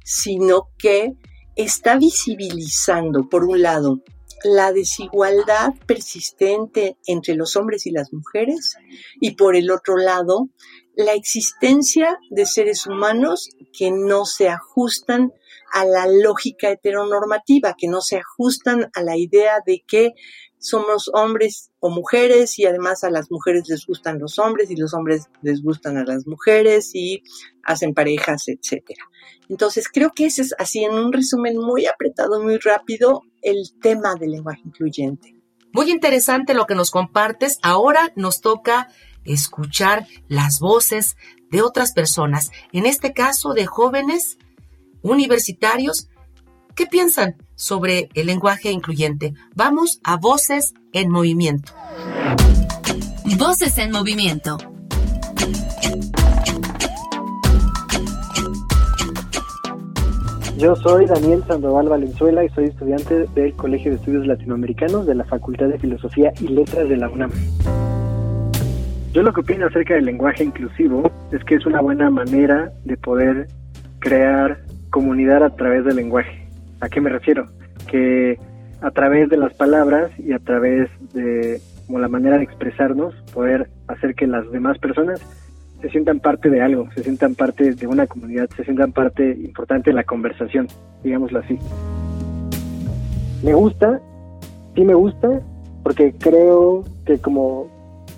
sino 0.05 0.69
que 0.77 1.15
está 1.55 1.97
visibilizando, 1.97 3.29
por 3.29 3.45
un 3.45 3.61
lado, 3.61 4.01
la 4.43 4.71
desigualdad 4.71 5.73
persistente 5.87 6.97
entre 7.07 7.35
los 7.35 7.55
hombres 7.55 7.85
y 7.85 7.91
las 7.91 8.13
mujeres 8.13 8.75
y 9.19 9.31
por 9.31 9.55
el 9.55 9.71
otro 9.71 9.97
lado, 9.97 10.49
la 10.95 11.13
existencia 11.13 12.19
de 12.29 12.45
seres 12.45 12.85
humanos 12.85 13.49
que 13.77 13.91
no 13.91 14.25
se 14.25 14.49
ajustan 14.49 15.33
a 15.73 15.83
la 15.83 16.07
lógica 16.07 16.69
heteronormativa, 16.69 17.75
que 17.77 17.87
no 17.87 18.01
se 18.01 18.17
ajustan 18.17 18.91
a 18.93 19.01
la 19.01 19.17
idea 19.17 19.61
de 19.65 19.83
que 19.85 20.13
somos 20.65 21.11
hombres 21.13 21.69
o 21.79 21.91
mujeres 21.91 22.57
y 22.57 22.65
además 22.65 23.03
a 23.03 23.11
las 23.11 23.29
mujeres 23.29 23.65
les 23.69 23.85
gustan 23.85 24.17
los 24.17 24.39
hombres 24.39 24.71
y 24.71 24.75
los 24.75 24.95
hombres 24.95 25.27
les 25.43 25.61
gustan 25.61 25.97
a 25.97 26.03
las 26.03 26.25
mujeres 26.25 26.89
y 26.95 27.21
hacen 27.63 27.93
parejas, 27.93 28.47
etcétera. 28.47 29.05
Entonces 29.47 29.87
creo 29.87 30.09
que 30.09 30.25
ese 30.25 30.41
es 30.41 30.55
así 30.57 30.83
en 30.83 30.95
un 30.95 31.13
resumen 31.13 31.57
muy 31.57 31.85
apretado, 31.85 32.41
muy 32.41 32.57
rápido, 32.57 33.21
el 33.43 33.57
tema 33.79 34.15
del 34.15 34.31
lenguaje 34.31 34.61
incluyente. 34.65 35.35
Muy 35.71 35.91
interesante 35.91 36.55
lo 36.55 36.65
que 36.65 36.73
nos 36.73 36.89
compartes. 36.89 37.59
Ahora 37.61 38.11
nos 38.15 38.41
toca 38.41 38.87
escuchar 39.23 40.07
las 40.27 40.59
voces 40.59 41.15
de 41.51 41.61
otras 41.61 41.93
personas, 41.93 42.49
en 42.73 42.87
este 42.87 43.13
caso 43.13 43.53
de 43.53 43.67
jóvenes 43.67 44.39
universitarios 45.03 46.09
¿Qué 46.75 46.87
piensan 46.87 47.35
sobre 47.55 48.09
el 48.15 48.27
lenguaje 48.27 48.69
incluyente? 48.69 49.33
Vamos 49.55 50.01
a 50.03 50.17
Voces 50.17 50.73
en 50.91 51.09
Movimiento. 51.09 51.71
Voces 53.39 53.77
en 53.77 53.91
Movimiento. 53.91 54.57
Yo 60.57 60.75
soy 60.75 61.05
Daniel 61.05 61.45
Sandoval 61.47 61.87
Valenzuela 61.87 62.43
y 62.43 62.49
soy 62.49 62.65
estudiante 62.65 63.25
del 63.33 63.53
Colegio 63.55 63.91
de 63.91 63.97
Estudios 63.97 64.27
Latinoamericanos 64.27 65.07
de 65.07 65.15
la 65.15 65.23
Facultad 65.23 65.67
de 65.67 65.79
Filosofía 65.79 66.33
y 66.41 66.49
Letras 66.49 66.89
de 66.89 66.97
la 66.97 67.07
UNAM. 67.07 67.31
Yo 69.13 69.23
lo 69.23 69.31
que 69.31 69.39
opino 69.39 69.67
acerca 69.67 69.93
del 69.93 70.03
lenguaje 70.03 70.43
inclusivo 70.43 71.09
es 71.31 71.41
que 71.45 71.55
es 71.55 71.65
una 71.65 71.79
buena 71.79 72.09
manera 72.09 72.73
de 72.83 72.97
poder 72.97 73.47
crear 73.99 74.59
comunidad 74.89 75.41
a 75.41 75.55
través 75.55 75.85
del 75.85 75.95
lenguaje. 75.95 76.44
¿A 76.81 76.89
qué 76.89 77.01
me 77.01 77.09
refiero? 77.09 77.47
Que 77.89 78.37
a 78.81 78.91
través 78.91 79.29
de 79.29 79.37
las 79.37 79.53
palabras 79.53 80.11
y 80.19 80.33
a 80.33 80.39
través 80.39 80.89
de 81.13 81.61
como 81.87 81.99
la 81.99 82.07
manera 82.07 82.37
de 82.37 82.43
expresarnos, 82.43 83.13
poder 83.33 83.69
hacer 83.87 84.15
que 84.15 84.27
las 84.27 84.49
demás 84.51 84.77
personas 84.79 85.21
se 85.81 85.89
sientan 85.89 86.19
parte 86.19 86.49
de 86.49 86.61
algo, 86.61 86.87
se 86.95 87.03
sientan 87.03 87.35
parte 87.35 87.75
de 87.75 87.87
una 87.87 88.07
comunidad, 88.07 88.49
se 88.55 88.63
sientan 88.63 88.91
parte 88.91 89.31
importante 89.31 89.91
de 89.91 89.95
la 89.95 90.03
conversación, 90.03 90.67
digámoslo 91.03 91.39
así. 91.39 91.59
Me 93.43 93.53
gusta, 93.53 94.01
sí 94.73 94.83
me 94.83 94.95
gusta, 94.95 95.41
porque 95.83 96.15
creo 96.17 96.83
que 97.05 97.19
como 97.19 97.67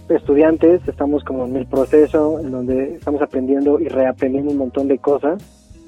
estudiantes 0.07 0.81
estamos 0.87 1.23
como 1.25 1.45
en 1.45 1.57
el 1.57 1.67
proceso 1.67 2.39
en 2.39 2.51
donde 2.51 2.93
estamos 2.93 3.21
aprendiendo 3.21 3.79
y 3.81 3.89
reaprendiendo 3.89 4.51
un 4.51 4.57
montón 4.57 4.87
de 4.87 4.99
cosas 4.99 5.43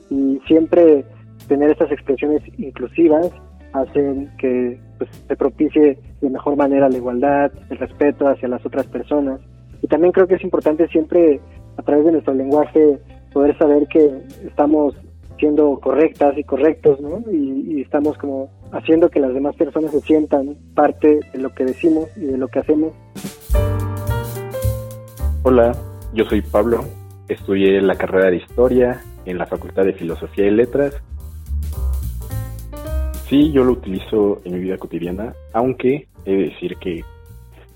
y 0.10 0.41
siempre 0.45 1.05
tener 1.50 1.72
estas 1.72 1.92
expresiones 1.92 2.42
inclusivas 2.58 3.30
hacen 3.74 4.32
que 4.38 4.80
pues, 4.98 5.10
se 5.28 5.36
propicie 5.36 6.00
de 6.22 6.30
mejor 6.30 6.56
manera 6.56 6.88
la 6.88 6.98
igualdad, 6.98 7.52
el 7.70 7.78
respeto 7.78 8.28
hacia 8.28 8.48
las 8.48 8.66
otras 8.66 8.86
personas. 8.88 9.42
Y 9.82 9.88
también 9.88 10.14
creo 10.14 10.28
que 10.28 10.36
es 10.36 10.44
importante 10.44 10.88
siempre 10.88 11.42
a 11.78 11.82
través 11.82 12.06
de 12.06 12.12
nuestro 12.14 12.34
lenguaje 12.34 13.00
poder 13.34 13.58
saber 13.58 13.88
que 13.88 14.10
estamos 14.46 14.96
siendo 15.40 15.80
correctas 15.80 16.38
y 16.38 16.44
correctos, 16.44 17.00
¿no? 17.02 17.24
Y, 17.32 17.82
estamos 17.82 18.18
como 18.18 18.50
haciendo 18.72 19.10
que 19.10 19.20
las 19.20 19.34
demás 19.34 19.56
personas 19.56 19.92
se 19.92 20.02
sientan 20.02 20.56
parte 20.76 21.22
de 21.34 21.40
lo 21.40 21.50
que 21.56 21.66
decimos 21.66 22.06
y 22.18 22.26
de 22.26 22.38
lo 22.38 22.48
que 22.50 22.60
hacemos. 22.60 22.94
Hola, 25.44 25.72
yo 26.14 26.26
soy 26.26 26.42
Pablo, 26.42 26.84
estudié 27.30 27.82
la 27.82 27.96
carrera 27.96 28.30
de 28.30 28.38
Historia 28.38 29.02
en 29.26 29.38
la 29.38 29.48
Facultad 29.48 29.86
de 29.86 29.94
Filosofía 29.94 30.46
y 30.46 30.52
Letras. 30.52 31.02
Sí, 33.30 33.52
yo 33.52 33.63
lo 33.63 33.74
utilizo 33.74 34.42
en 34.44 34.54
mi 34.54 34.60
vida 34.60 34.80
cotidiana, 34.80 35.36
aunque 35.54 36.08
he 36.26 36.32
de 36.32 36.44
decir 36.46 36.78
que 36.78 37.04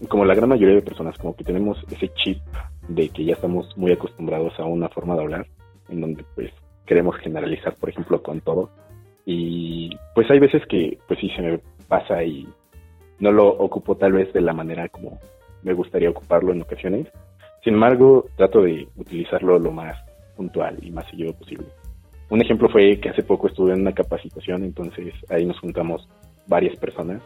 como 0.09 0.25
la 0.25 0.33
gran 0.33 0.49
mayoría 0.49 0.73
de 0.73 0.81
personas, 0.81 1.15
como 1.19 1.35
que 1.35 1.43
tenemos 1.43 1.77
ese 1.91 2.09
chip 2.15 2.39
de 2.87 3.09
que 3.09 3.23
ya 3.23 3.33
estamos 3.33 3.77
muy 3.77 3.91
acostumbrados 3.91 4.59
a 4.59 4.65
una 4.65 4.89
forma 4.89 5.15
de 5.15 5.21
hablar, 5.21 5.45
en 5.89 6.01
donde 6.01 6.25
pues 6.33 6.51
queremos 6.87 7.17
generalizar, 7.17 7.75
por 7.75 7.89
ejemplo, 7.89 8.23
con 8.23 8.41
todo. 8.41 8.71
Y 9.27 9.95
pues 10.15 10.29
hay 10.31 10.39
veces 10.39 10.63
que 10.67 10.97
pues 11.07 11.19
sí 11.19 11.29
se 11.35 11.43
me 11.43 11.59
pasa 11.87 12.23
y 12.23 12.47
no 13.19 13.31
lo 13.31 13.47
ocupo 13.47 13.95
tal 13.95 14.13
vez 14.13 14.33
de 14.33 14.41
la 14.41 14.53
manera 14.53 14.89
como 14.89 15.19
me 15.61 15.73
gustaría 15.73 16.09
ocuparlo 16.09 16.51
en 16.51 16.63
ocasiones. 16.63 17.07
Sin 17.63 17.75
embargo, 17.75 18.25
trato 18.37 18.63
de 18.63 18.87
utilizarlo 18.95 19.59
lo 19.59 19.71
más 19.71 19.95
puntual 20.35 20.79
y 20.81 20.89
más 20.89 21.07
seguido 21.11 21.31
posible. 21.33 21.67
Un 22.33 22.41
ejemplo 22.41 22.67
fue 22.67 22.99
que 22.99 23.09
hace 23.09 23.21
poco 23.21 23.45
estuve 23.45 23.73
en 23.73 23.81
una 23.81 23.91
capacitación, 23.91 24.63
entonces 24.63 25.13
ahí 25.29 25.45
nos 25.45 25.59
juntamos 25.59 26.09
varias 26.47 26.75
personas, 26.77 27.21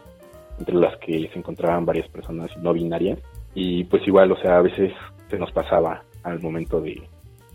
entre 0.58 0.74
las 0.74 0.98
que 0.98 1.30
se 1.32 1.38
encontraban 1.38 1.86
varias 1.86 2.06
personas 2.08 2.54
no 2.58 2.74
binarias. 2.74 3.18
Y 3.54 3.84
pues 3.84 4.06
igual, 4.06 4.30
o 4.32 4.36
sea, 4.36 4.58
a 4.58 4.60
veces 4.60 4.92
se 5.30 5.38
nos 5.38 5.50
pasaba 5.50 6.02
al 6.24 6.42
momento 6.42 6.82
de, 6.82 7.00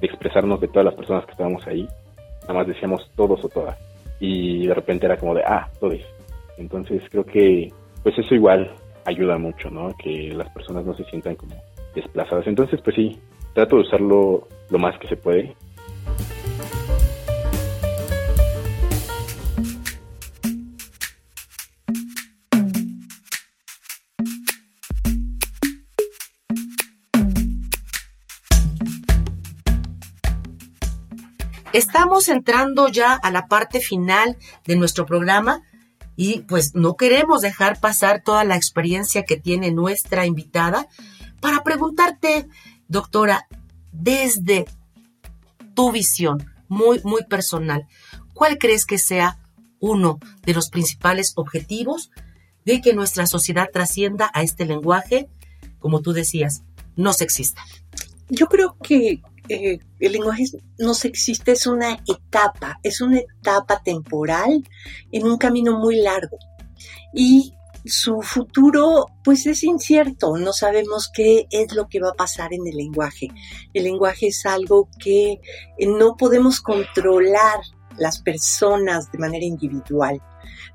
expresarnos 0.02 0.62
de 0.62 0.68
todas 0.68 0.86
las 0.86 0.96
personas 0.96 1.26
que 1.26 1.34
estábamos 1.34 1.68
ahí. 1.68 1.88
Nada 2.42 2.56
más 2.56 2.68
decíamos 2.68 3.08
todos 3.16 3.46
o 3.46 3.50
todas. 3.50 3.78
Y 4.20 4.66
de 4.66 4.74
repente 4.74 5.06
era 5.06 5.18
como 5.18 5.36
de, 5.36 5.44
ah, 5.44 5.70
todos. 5.80 6.02
Entonces 6.58 7.04
creo 7.12 7.24
que 7.24 7.72
pues 8.02 8.18
eso 8.18 8.34
igual 8.34 8.74
ayuda 9.06 9.38
mucho, 9.38 9.70
¿no? 9.70 9.94
Que 10.04 10.34
las 10.36 10.50
personas 10.54 10.86
no 10.86 10.96
se 10.96 11.04
sientan 11.04 11.36
como 11.36 11.54
desplazadas. 11.94 12.48
Entonces 12.48 12.82
pues 12.84 12.96
sí, 12.96 13.16
trato 13.54 13.76
de 13.76 13.84
usarlo 13.84 14.48
lo 14.72 14.80
más 14.80 14.98
que 14.98 15.08
se 15.08 15.18
puede 15.18 15.56
Estamos 31.74 32.30
entrando 32.30 32.88
ya 32.88 33.14
a 33.14 33.32
la 33.32 33.48
parte 33.48 33.82
final 33.82 34.38
de 34.66 34.76
nuestro 34.76 35.08
programa 35.08 35.64
y 36.16 36.42
pues 36.42 36.76
no 36.76 36.96
queremos 36.96 37.42
dejar 37.42 37.80
pasar 37.80 38.22
toda 38.24 38.44
la 38.44 38.56
experiencia 38.56 39.24
que 39.24 39.38
tiene 39.38 39.72
nuestra 39.72 40.28
invitada 40.28 40.88
para 41.42 41.64
preguntarte, 41.64 42.48
doctora, 42.88 43.48
desde 43.92 44.66
tu 45.74 45.92
visión 45.92 46.46
muy, 46.68 47.02
muy 47.04 47.24
personal, 47.24 47.88
¿cuál 48.36 48.60
crees 48.60 48.86
que 48.86 49.00
sea 49.00 49.40
uno 49.80 50.20
de 50.44 50.54
los 50.54 50.70
principales 50.70 51.34
objetivos 51.36 52.12
de 52.66 52.82
que 52.82 52.94
nuestra 52.94 53.26
sociedad 53.26 53.68
trascienda 53.74 54.30
a 54.36 54.44
este 54.44 54.66
lenguaje, 54.66 55.28
como 55.80 56.02
tú 56.02 56.14
decías, 56.14 56.64
no 56.96 57.14
sexista? 57.14 57.64
Yo 58.30 58.46
creo 58.46 58.78
que 58.78 59.24
eh, 59.50 59.80
el 60.00 60.12
lenguaje 60.12 60.46
no 60.80 60.94
existe, 61.04 61.52
es 61.52 61.68
una 61.68 62.00
etapa, 62.08 62.80
es 62.84 63.02
una 63.02 63.20
etapa 63.20 63.82
temporal 63.84 64.64
en 65.12 65.26
un 65.26 65.38
camino 65.38 65.78
muy 65.80 65.98
largo. 65.98 66.38
Y 67.14 67.54
su 67.86 68.22
futuro 68.22 69.08
pues 69.24 69.46
es 69.46 69.64
incierto, 69.64 70.38
no 70.38 70.54
sabemos 70.54 71.10
qué 71.14 71.48
es 71.52 71.74
lo 71.74 71.88
que 71.88 72.00
va 72.00 72.10
a 72.10 72.14
pasar 72.14 72.54
en 72.54 72.66
el 72.68 72.78
lenguaje. 72.78 73.30
El 73.74 73.84
lenguaje 73.84 74.28
es 74.28 74.46
algo 74.46 74.88
que 75.00 75.40
no 75.80 76.16
podemos 76.16 76.62
controlar 76.62 77.60
las 77.98 78.22
personas 78.22 79.12
de 79.12 79.20
manera 79.20 79.46
individual. 79.46 80.22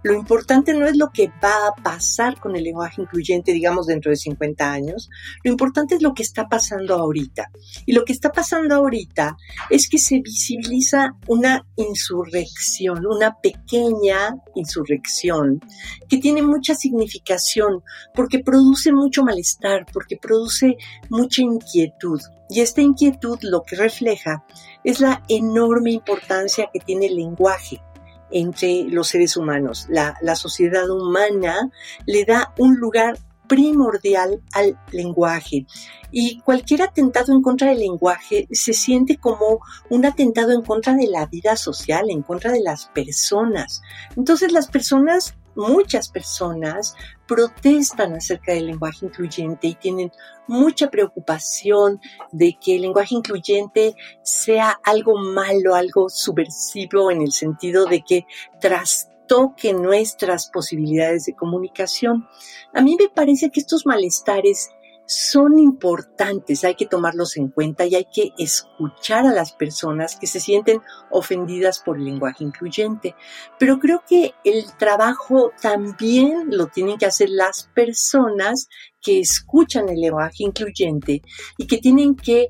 Lo 0.03 0.15
importante 0.15 0.75
no 0.75 0.87
es 0.87 0.97
lo 0.97 1.11
que 1.11 1.29
va 1.43 1.69
a 1.69 1.75
pasar 1.83 2.39
con 2.39 2.57
el 2.57 2.65
lenguaje 2.65 3.03
incluyente, 3.03 3.53
digamos, 3.53 3.87
dentro 3.87 4.11
de 4.11 4.17
50 4.17 4.71
años. 4.71 5.11
Lo 5.45 5.51
importante 5.51 5.97
es 5.97 6.03
lo 6.03 6.15
que 6.15 6.23
está 6.23 6.49
pasando 6.49 6.95
ahorita. 6.95 7.51
Y 7.87 7.93
lo 7.93 8.05
que 8.05 8.13
está 8.13 8.31
pasando 8.31 8.75
ahorita 8.75 9.37
es 9.71 9.89
que 9.89 9.99
se 9.99 10.21
visibiliza 10.21 11.17
una 11.27 11.67
insurrección, 11.77 13.07
una 13.07 13.37
pequeña 13.41 14.37
insurrección 14.55 15.61
que 16.09 16.19
tiene 16.19 16.43
mucha 16.43 16.75
significación 16.75 17.83
porque 18.15 18.39
produce 18.41 18.93
mucho 18.93 19.23
malestar, 19.25 19.87
porque 19.93 20.17
produce 20.17 20.77
mucha 21.11 21.43
inquietud. 21.43 22.21
Y 22.51 22.61
esta 22.61 22.81
inquietud 22.81 23.39
lo 23.43 23.63
que 23.63 23.77
refleja 23.77 24.45
es 24.85 25.01
la 25.01 25.23
enorme 25.29 25.91
importancia 25.93 26.71
que 26.73 26.81
tiene 26.81 27.07
el 27.07 27.17
lenguaje 27.17 27.81
entre 28.31 28.85
los 28.85 29.09
seres 29.09 29.37
humanos. 29.37 29.87
La, 29.89 30.15
sociedad 30.37 30.89
humana 30.91 31.71
le 32.07 32.25
da 32.25 32.53
un 32.59 32.77
lugar 32.77 33.19
primordial 33.47 34.43
al 34.53 34.79
lenguaje. 34.93 35.67
Y 36.11 36.41
cualquier 36.41 36.83
atentado 36.83 37.33
en 37.33 37.43
contra 37.43 37.69
del 37.69 37.81
lenguaje 37.81 38.47
se 38.51 38.73
siente 38.73 39.17
como 39.17 39.61
un 39.91 40.07
atentado 40.07 40.53
en 40.53 40.63
contra 40.63 40.95
de 40.95 41.07
la 41.07 41.27
vida 41.27 41.57
social, 41.57 42.11
en 42.11 42.23
contra 42.23 42.53
de 42.53 42.61
las 42.61 42.87
personas. 42.87 43.83
Entonces 44.17 44.53
las 44.53 44.69
personas 44.69 45.35
muchas 45.59 46.09
personas 46.09 46.95
protestan 47.27 48.15
acerca 48.15 48.53
del 48.53 48.69
lenguaje 48.69 49.05
incluyente 49.05 49.67
y 49.67 49.75
tienen 49.75 50.13
mucha 50.47 50.89
preocupación 50.89 52.01
de 52.33 52.57
que 52.59 52.77
el 52.77 52.83
lenguaje 52.83 53.17
incluyente 53.17 53.95
sea 54.23 54.81
algo 54.85 55.19
malo, 55.19 55.75
algo 55.75 56.09
subversivo 56.09 57.11
en 57.11 57.23
el 57.23 57.33
sentido 57.33 57.87
de 57.87 58.03
que 58.03 58.25
trastoque 58.61 59.75
nuestras 59.75 60.49
posibilidades 60.49 61.27
de 61.27 61.35
comunicación. 61.35 62.29
A 62.73 62.81
mí 62.81 62.97
me 62.99 63.09
parece 63.09 63.51
que 63.51 63.61
estos 63.61 63.85
malestares 63.85 64.71
son 65.09 65.59
importantes, 65.59 66.65
hay 66.65 66.75
que 66.75 66.85
tomarlos 66.85 67.39
en 67.39 67.49
cuenta 67.49 67.87
y 67.87 67.95
hay 67.95 68.07
que 68.13 68.33
escuchar 68.37 69.27
a 69.27 69.33
las 69.33 69.53
personas 69.53 70.17
que 70.21 70.27
se 70.27 70.39
sienten 70.39 70.83
ofendidas 71.11 71.81
por 71.81 71.97
el 71.97 72.05
lenguaje 72.05 72.45
incluyente. 72.45 73.15
Pero 73.59 73.79
creo 73.79 74.03
que 74.07 74.35
el 74.45 74.67
trabajo 74.77 75.53
también 75.63 76.49
lo 76.51 76.67
tienen 76.67 76.99
que 76.99 77.07
hacer 77.07 77.31
las 77.31 77.71
personas 77.75 78.69
que 79.01 79.21
escuchan 79.21 79.89
el 79.89 79.99
lenguaje 79.99 80.45
incluyente 80.45 81.23
y 81.57 81.67
que 81.67 81.79
tienen 81.79 82.15
que 82.15 82.49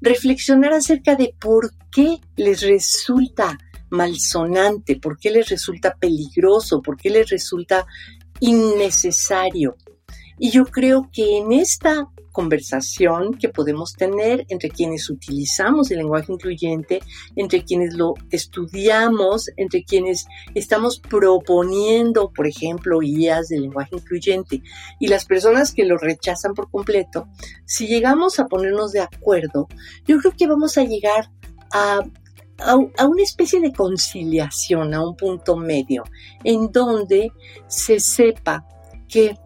reflexionar 0.00 0.72
acerca 0.72 1.14
de 1.14 1.36
por 1.40 1.70
qué 1.92 2.18
les 2.34 2.62
resulta 2.62 3.56
malsonante, 3.90 4.96
por 4.96 5.20
qué 5.20 5.30
les 5.30 5.48
resulta 5.48 5.94
peligroso, 5.94 6.82
por 6.82 6.96
qué 6.96 7.10
les 7.10 7.30
resulta 7.30 7.86
innecesario. 8.40 9.76
Y 10.44 10.50
yo 10.50 10.64
creo 10.64 11.08
que 11.12 11.36
en 11.36 11.52
esta 11.52 12.08
conversación 12.32 13.34
que 13.34 13.48
podemos 13.48 13.92
tener 13.92 14.44
entre 14.48 14.70
quienes 14.70 15.08
utilizamos 15.08 15.88
el 15.92 15.98
lenguaje 15.98 16.32
incluyente, 16.32 16.98
entre 17.36 17.62
quienes 17.62 17.94
lo 17.94 18.14
estudiamos, 18.28 19.50
entre 19.56 19.84
quienes 19.84 20.26
estamos 20.56 20.98
proponiendo, 20.98 22.32
por 22.32 22.48
ejemplo, 22.48 22.98
guías 22.98 23.50
del 23.50 23.62
lenguaje 23.62 23.94
incluyente 23.94 24.64
y 24.98 25.06
las 25.06 25.26
personas 25.26 25.72
que 25.72 25.84
lo 25.84 25.96
rechazan 25.96 26.54
por 26.54 26.68
completo, 26.72 27.28
si 27.64 27.86
llegamos 27.86 28.40
a 28.40 28.48
ponernos 28.48 28.90
de 28.90 28.98
acuerdo, 28.98 29.68
yo 30.08 30.18
creo 30.18 30.32
que 30.36 30.48
vamos 30.48 30.76
a 30.76 30.82
llegar 30.82 31.30
a 31.72 32.00
a, 32.58 32.76
una 32.76 33.22
especie 33.22 33.60
de 33.60 33.72
conciliación, 33.72 34.92
a 34.94 35.04
un 35.04 35.16
punto 35.16 35.56
medio, 35.56 36.04
en 36.44 36.70
donde 36.70 37.32
se 37.66 37.98
sepa 37.98 38.64
que 39.12 39.36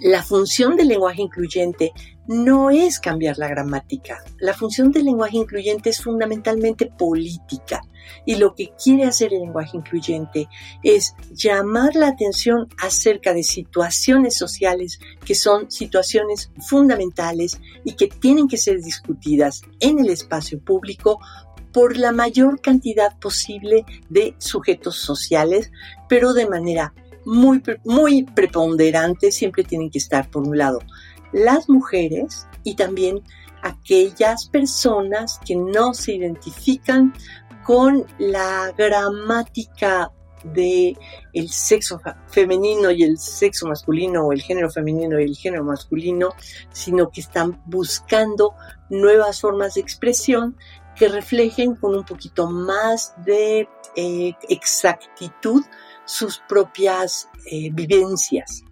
la 0.00 0.22
función 0.22 0.76
del 0.76 0.88
lenguaje 0.88 1.22
incluyente 1.22 1.92
no 2.26 2.70
es 2.70 3.00
cambiar 3.00 3.38
la 3.38 3.48
gramática. 3.48 4.22
La 4.38 4.54
función 4.54 4.92
del 4.92 5.06
lenguaje 5.06 5.38
incluyente 5.38 5.90
es 5.90 6.02
fundamentalmente 6.02 6.86
política. 6.86 7.82
Y 8.24 8.36
lo 8.36 8.54
que 8.54 8.70
quiere 8.82 9.04
hacer 9.04 9.32
el 9.32 9.40
lenguaje 9.40 9.76
incluyente 9.76 10.48
es 10.82 11.14
llamar 11.30 11.94
la 11.94 12.08
atención 12.08 12.68
acerca 12.78 13.34
de 13.34 13.42
situaciones 13.42 14.36
sociales 14.36 14.98
que 15.24 15.34
son 15.34 15.70
situaciones 15.70 16.50
fundamentales 16.68 17.60
y 17.84 17.94
que 17.94 18.08
tienen 18.08 18.48
que 18.48 18.58
ser 18.58 18.80
discutidas 18.80 19.62
en 19.80 19.98
el 19.98 20.10
espacio 20.10 20.60
público 20.60 21.18
por 21.72 21.96
la 21.96 22.12
mayor 22.12 22.60
cantidad 22.60 23.18
posible 23.18 23.84
de 24.08 24.34
sujetos 24.38 24.96
sociales, 24.96 25.70
pero 26.08 26.32
de 26.32 26.48
manera 26.48 26.94
muy, 27.28 27.62
muy 27.84 28.22
preponderante 28.22 29.30
siempre 29.30 29.62
tienen 29.62 29.90
que 29.90 29.98
estar, 29.98 30.30
por 30.30 30.48
un 30.48 30.56
lado, 30.56 30.80
las 31.32 31.68
mujeres 31.68 32.46
y 32.64 32.74
también 32.74 33.22
aquellas 33.62 34.48
personas 34.48 35.38
que 35.44 35.54
no 35.54 35.92
se 35.92 36.14
identifican 36.14 37.12
con 37.64 38.06
la 38.18 38.72
gramática 38.78 40.10
de 40.42 40.96
el 41.34 41.50
sexo 41.50 42.00
femenino 42.28 42.90
y 42.90 43.02
el 43.02 43.18
sexo 43.18 43.66
masculino 43.66 44.22
o 44.22 44.32
el 44.32 44.40
género 44.40 44.70
femenino 44.70 45.20
y 45.20 45.24
el 45.24 45.36
género 45.36 45.64
masculino, 45.64 46.30
sino 46.72 47.10
que 47.10 47.20
están 47.20 47.62
buscando 47.66 48.54
nuevas 48.88 49.42
formas 49.42 49.74
de 49.74 49.82
expresión 49.82 50.56
que 50.96 51.08
reflejen 51.08 51.74
con 51.74 51.94
un 51.94 52.04
poquito 52.04 52.48
más 52.48 53.12
de 53.24 53.68
eh, 53.96 54.32
exactitud 54.48 55.62
sus 56.08 56.40
propias 56.48 57.28
eh, 57.46 57.68
vivencias. 57.70 58.64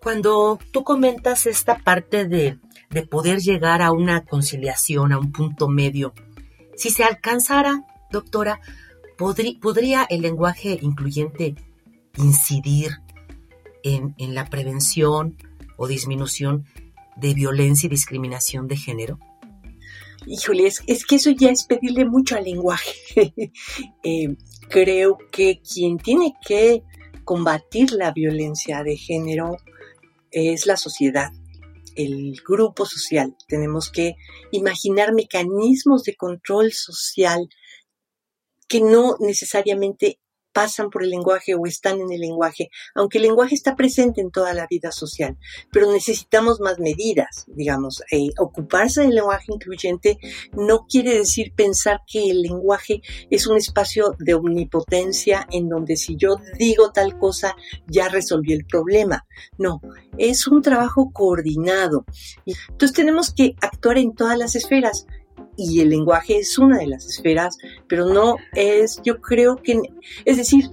Cuando 0.00 0.60
tú 0.70 0.84
comentas 0.84 1.46
esta 1.46 1.78
parte 1.78 2.26
de, 2.26 2.58
de 2.90 3.02
poder 3.02 3.40
llegar 3.40 3.82
a 3.82 3.90
una 3.90 4.24
conciliación, 4.24 5.12
a 5.12 5.18
un 5.18 5.32
punto 5.32 5.68
medio, 5.68 6.14
si 6.76 6.90
se 6.90 7.02
alcanzara, 7.02 7.84
doctora, 8.12 8.60
¿podría 9.18 10.06
el 10.08 10.22
lenguaje 10.22 10.78
incluyente 10.80 11.56
incidir 12.16 13.00
en, 13.82 14.14
la 14.34 14.44
prevención 14.46 15.36
o 15.76 15.88
disminución 15.88 16.64
de 17.16 17.34
violencia 17.34 17.88
y 17.88 17.90
discriminación 17.90 18.68
de 18.68 18.76
género? 18.76 19.18
Híjole, 20.26 20.66
es, 20.66 21.06
que 21.06 21.16
eso 21.16 21.30
ya 21.30 21.50
es 21.50 21.64
pedirle 21.64 22.04
mucho 22.04 22.36
al 22.36 22.44
lenguaje. 22.44 22.94
Eh, 24.02 24.36
creo 24.68 25.18
que 25.30 25.60
quien 25.60 25.98
tiene 25.98 26.34
que 26.46 26.82
combatir 27.24 27.92
la 27.92 28.12
violencia 28.12 28.82
de 28.82 28.96
género 28.96 29.56
es 30.30 30.66
la 30.66 30.76
sociedad, 30.76 31.30
el 31.96 32.36
grupo 32.46 32.86
social. 32.86 33.34
Tenemos 33.48 33.90
que 33.90 34.14
imaginar 34.52 35.12
mecanismos 35.12 36.04
de 36.04 36.14
control 36.14 36.72
social 36.72 37.48
que 38.68 38.80
no 38.80 39.16
necesariamente 39.20 40.20
pasan 40.56 40.88
por 40.88 41.02
el 41.02 41.10
lenguaje 41.10 41.54
o 41.54 41.66
están 41.66 42.00
en 42.00 42.10
el 42.10 42.18
lenguaje, 42.18 42.70
aunque 42.94 43.18
el 43.18 43.24
lenguaje 43.24 43.54
está 43.54 43.76
presente 43.76 44.22
en 44.22 44.30
toda 44.30 44.54
la 44.54 44.66
vida 44.66 44.90
social, 44.90 45.36
pero 45.70 45.92
necesitamos 45.92 46.60
más 46.60 46.78
medidas, 46.78 47.44
digamos. 47.46 48.02
Eh, 48.10 48.30
ocuparse 48.38 49.02
del 49.02 49.16
lenguaje 49.16 49.52
incluyente 49.52 50.16
no 50.54 50.86
quiere 50.88 51.12
decir 51.18 51.52
pensar 51.54 52.00
que 52.10 52.30
el 52.30 52.40
lenguaje 52.40 53.02
es 53.28 53.46
un 53.46 53.58
espacio 53.58 54.16
de 54.18 54.32
omnipotencia 54.32 55.46
en 55.50 55.68
donde 55.68 55.98
si 55.98 56.16
yo 56.16 56.36
digo 56.58 56.90
tal 56.90 57.18
cosa 57.18 57.54
ya 57.86 58.08
resolví 58.08 58.54
el 58.54 58.64
problema. 58.64 59.26
No, 59.58 59.82
es 60.16 60.46
un 60.46 60.62
trabajo 60.62 61.10
coordinado. 61.12 62.06
Entonces 62.46 62.96
tenemos 62.96 63.30
que 63.30 63.56
actuar 63.60 63.98
en 63.98 64.14
todas 64.14 64.38
las 64.38 64.56
esferas 64.56 65.06
y 65.56 65.80
el 65.80 65.90
lenguaje 65.90 66.38
es 66.38 66.58
una 66.58 66.78
de 66.78 66.86
las 66.86 67.06
esferas, 67.06 67.58
pero 67.88 68.06
no 68.06 68.36
es, 68.52 69.00
yo 69.04 69.20
creo 69.20 69.56
que, 69.56 69.80
es 70.24 70.36
decir, 70.36 70.70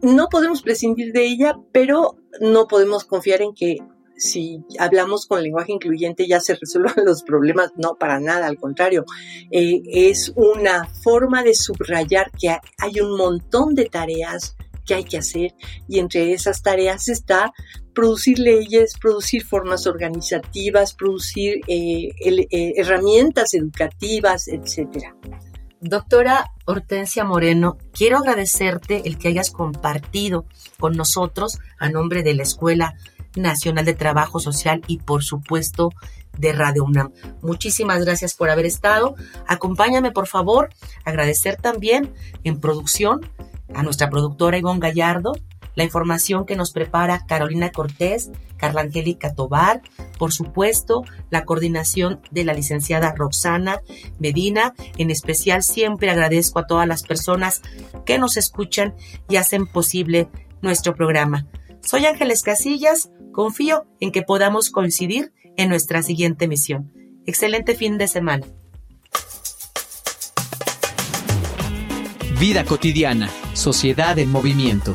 no 0.00 0.28
podemos 0.28 0.62
prescindir 0.62 1.12
de 1.12 1.24
ella, 1.24 1.58
pero 1.72 2.16
no 2.40 2.66
podemos 2.66 3.04
confiar 3.04 3.42
en 3.42 3.54
que 3.54 3.78
si 4.16 4.64
hablamos 4.78 5.26
con 5.26 5.42
lenguaje 5.42 5.72
incluyente 5.72 6.26
ya 6.28 6.40
se 6.40 6.54
resuelvan 6.54 6.94
los 7.04 7.22
problemas, 7.22 7.72
no 7.76 7.96
para 7.96 8.20
nada, 8.20 8.46
al 8.46 8.58
contrario, 8.58 9.04
eh, 9.50 9.82
es 9.86 10.32
una 10.36 10.86
forma 10.86 11.42
de 11.42 11.54
subrayar 11.54 12.30
que 12.40 12.56
hay 12.78 13.00
un 13.00 13.16
montón 13.16 13.74
de 13.74 13.86
tareas 13.86 14.56
que 14.84 14.94
hay 14.94 15.04
que 15.04 15.18
hacer 15.18 15.54
y 15.88 15.98
entre 15.98 16.32
esas 16.32 16.62
tareas 16.62 17.08
está 17.08 17.52
producir 17.94 18.38
leyes, 18.38 18.94
producir 18.98 19.44
formas 19.44 19.86
organizativas, 19.86 20.94
producir 20.94 21.60
eh, 21.66 22.10
eh, 22.20 22.72
herramientas 22.76 23.54
educativas, 23.54 24.48
etcétera. 24.48 25.14
Doctora 25.80 26.52
Hortensia 26.64 27.24
Moreno, 27.24 27.76
quiero 27.92 28.18
agradecerte 28.18 29.02
el 29.04 29.18
que 29.18 29.28
hayas 29.28 29.50
compartido 29.50 30.44
con 30.78 30.92
nosotros 30.96 31.58
a 31.78 31.88
nombre 31.88 32.22
de 32.22 32.34
la 32.34 32.44
Escuela 32.44 32.94
Nacional 33.34 33.84
de 33.84 33.94
Trabajo 33.94 34.38
Social 34.38 34.82
y 34.86 34.98
por 34.98 35.24
supuesto 35.24 35.90
de 36.38 36.52
Radio 36.52 36.84
UNAM. 36.84 37.12
Muchísimas 37.42 38.04
gracias 38.04 38.34
por 38.34 38.48
haber 38.48 38.66
estado. 38.66 39.16
Acompáñame 39.46 40.12
por 40.12 40.28
favor. 40.28 40.70
Agradecer 41.04 41.56
también 41.56 42.14
en 42.44 42.60
producción 42.60 43.20
a 43.74 43.82
nuestra 43.82 44.08
productora 44.08 44.58
Ivonne 44.58 44.80
Gallardo, 44.80 45.32
la 45.74 45.84
información 45.84 46.46
que 46.46 46.56
nos 46.56 46.72
prepara 46.72 47.24
Carolina 47.26 47.70
Cortés, 47.70 48.30
Carla 48.56 48.82
Angélica 48.82 49.34
Tobar, 49.34 49.82
por 50.18 50.32
supuesto, 50.32 51.04
la 51.30 51.44
coordinación 51.44 52.20
de 52.30 52.44
la 52.44 52.54
licenciada 52.54 53.14
Roxana 53.16 53.80
Medina. 54.18 54.74
En 54.98 55.10
especial, 55.10 55.62
siempre 55.62 56.10
agradezco 56.10 56.58
a 56.58 56.66
todas 56.66 56.86
las 56.86 57.02
personas 57.02 57.62
que 58.04 58.18
nos 58.18 58.36
escuchan 58.36 58.94
y 59.28 59.36
hacen 59.36 59.66
posible 59.66 60.28
nuestro 60.60 60.94
programa. 60.94 61.46
Soy 61.80 62.06
Ángeles 62.06 62.42
Casillas, 62.42 63.10
confío 63.32 63.86
en 64.00 64.12
que 64.12 64.22
podamos 64.22 64.70
coincidir 64.70 65.32
en 65.56 65.68
nuestra 65.68 66.02
siguiente 66.02 66.46
misión. 66.48 66.92
Excelente 67.26 67.74
fin 67.74 67.98
de 67.98 68.08
semana. 68.08 68.46
Vida 72.38 72.64
cotidiana, 72.64 73.30
sociedad 73.54 74.18
en 74.18 74.30
movimiento. 74.30 74.94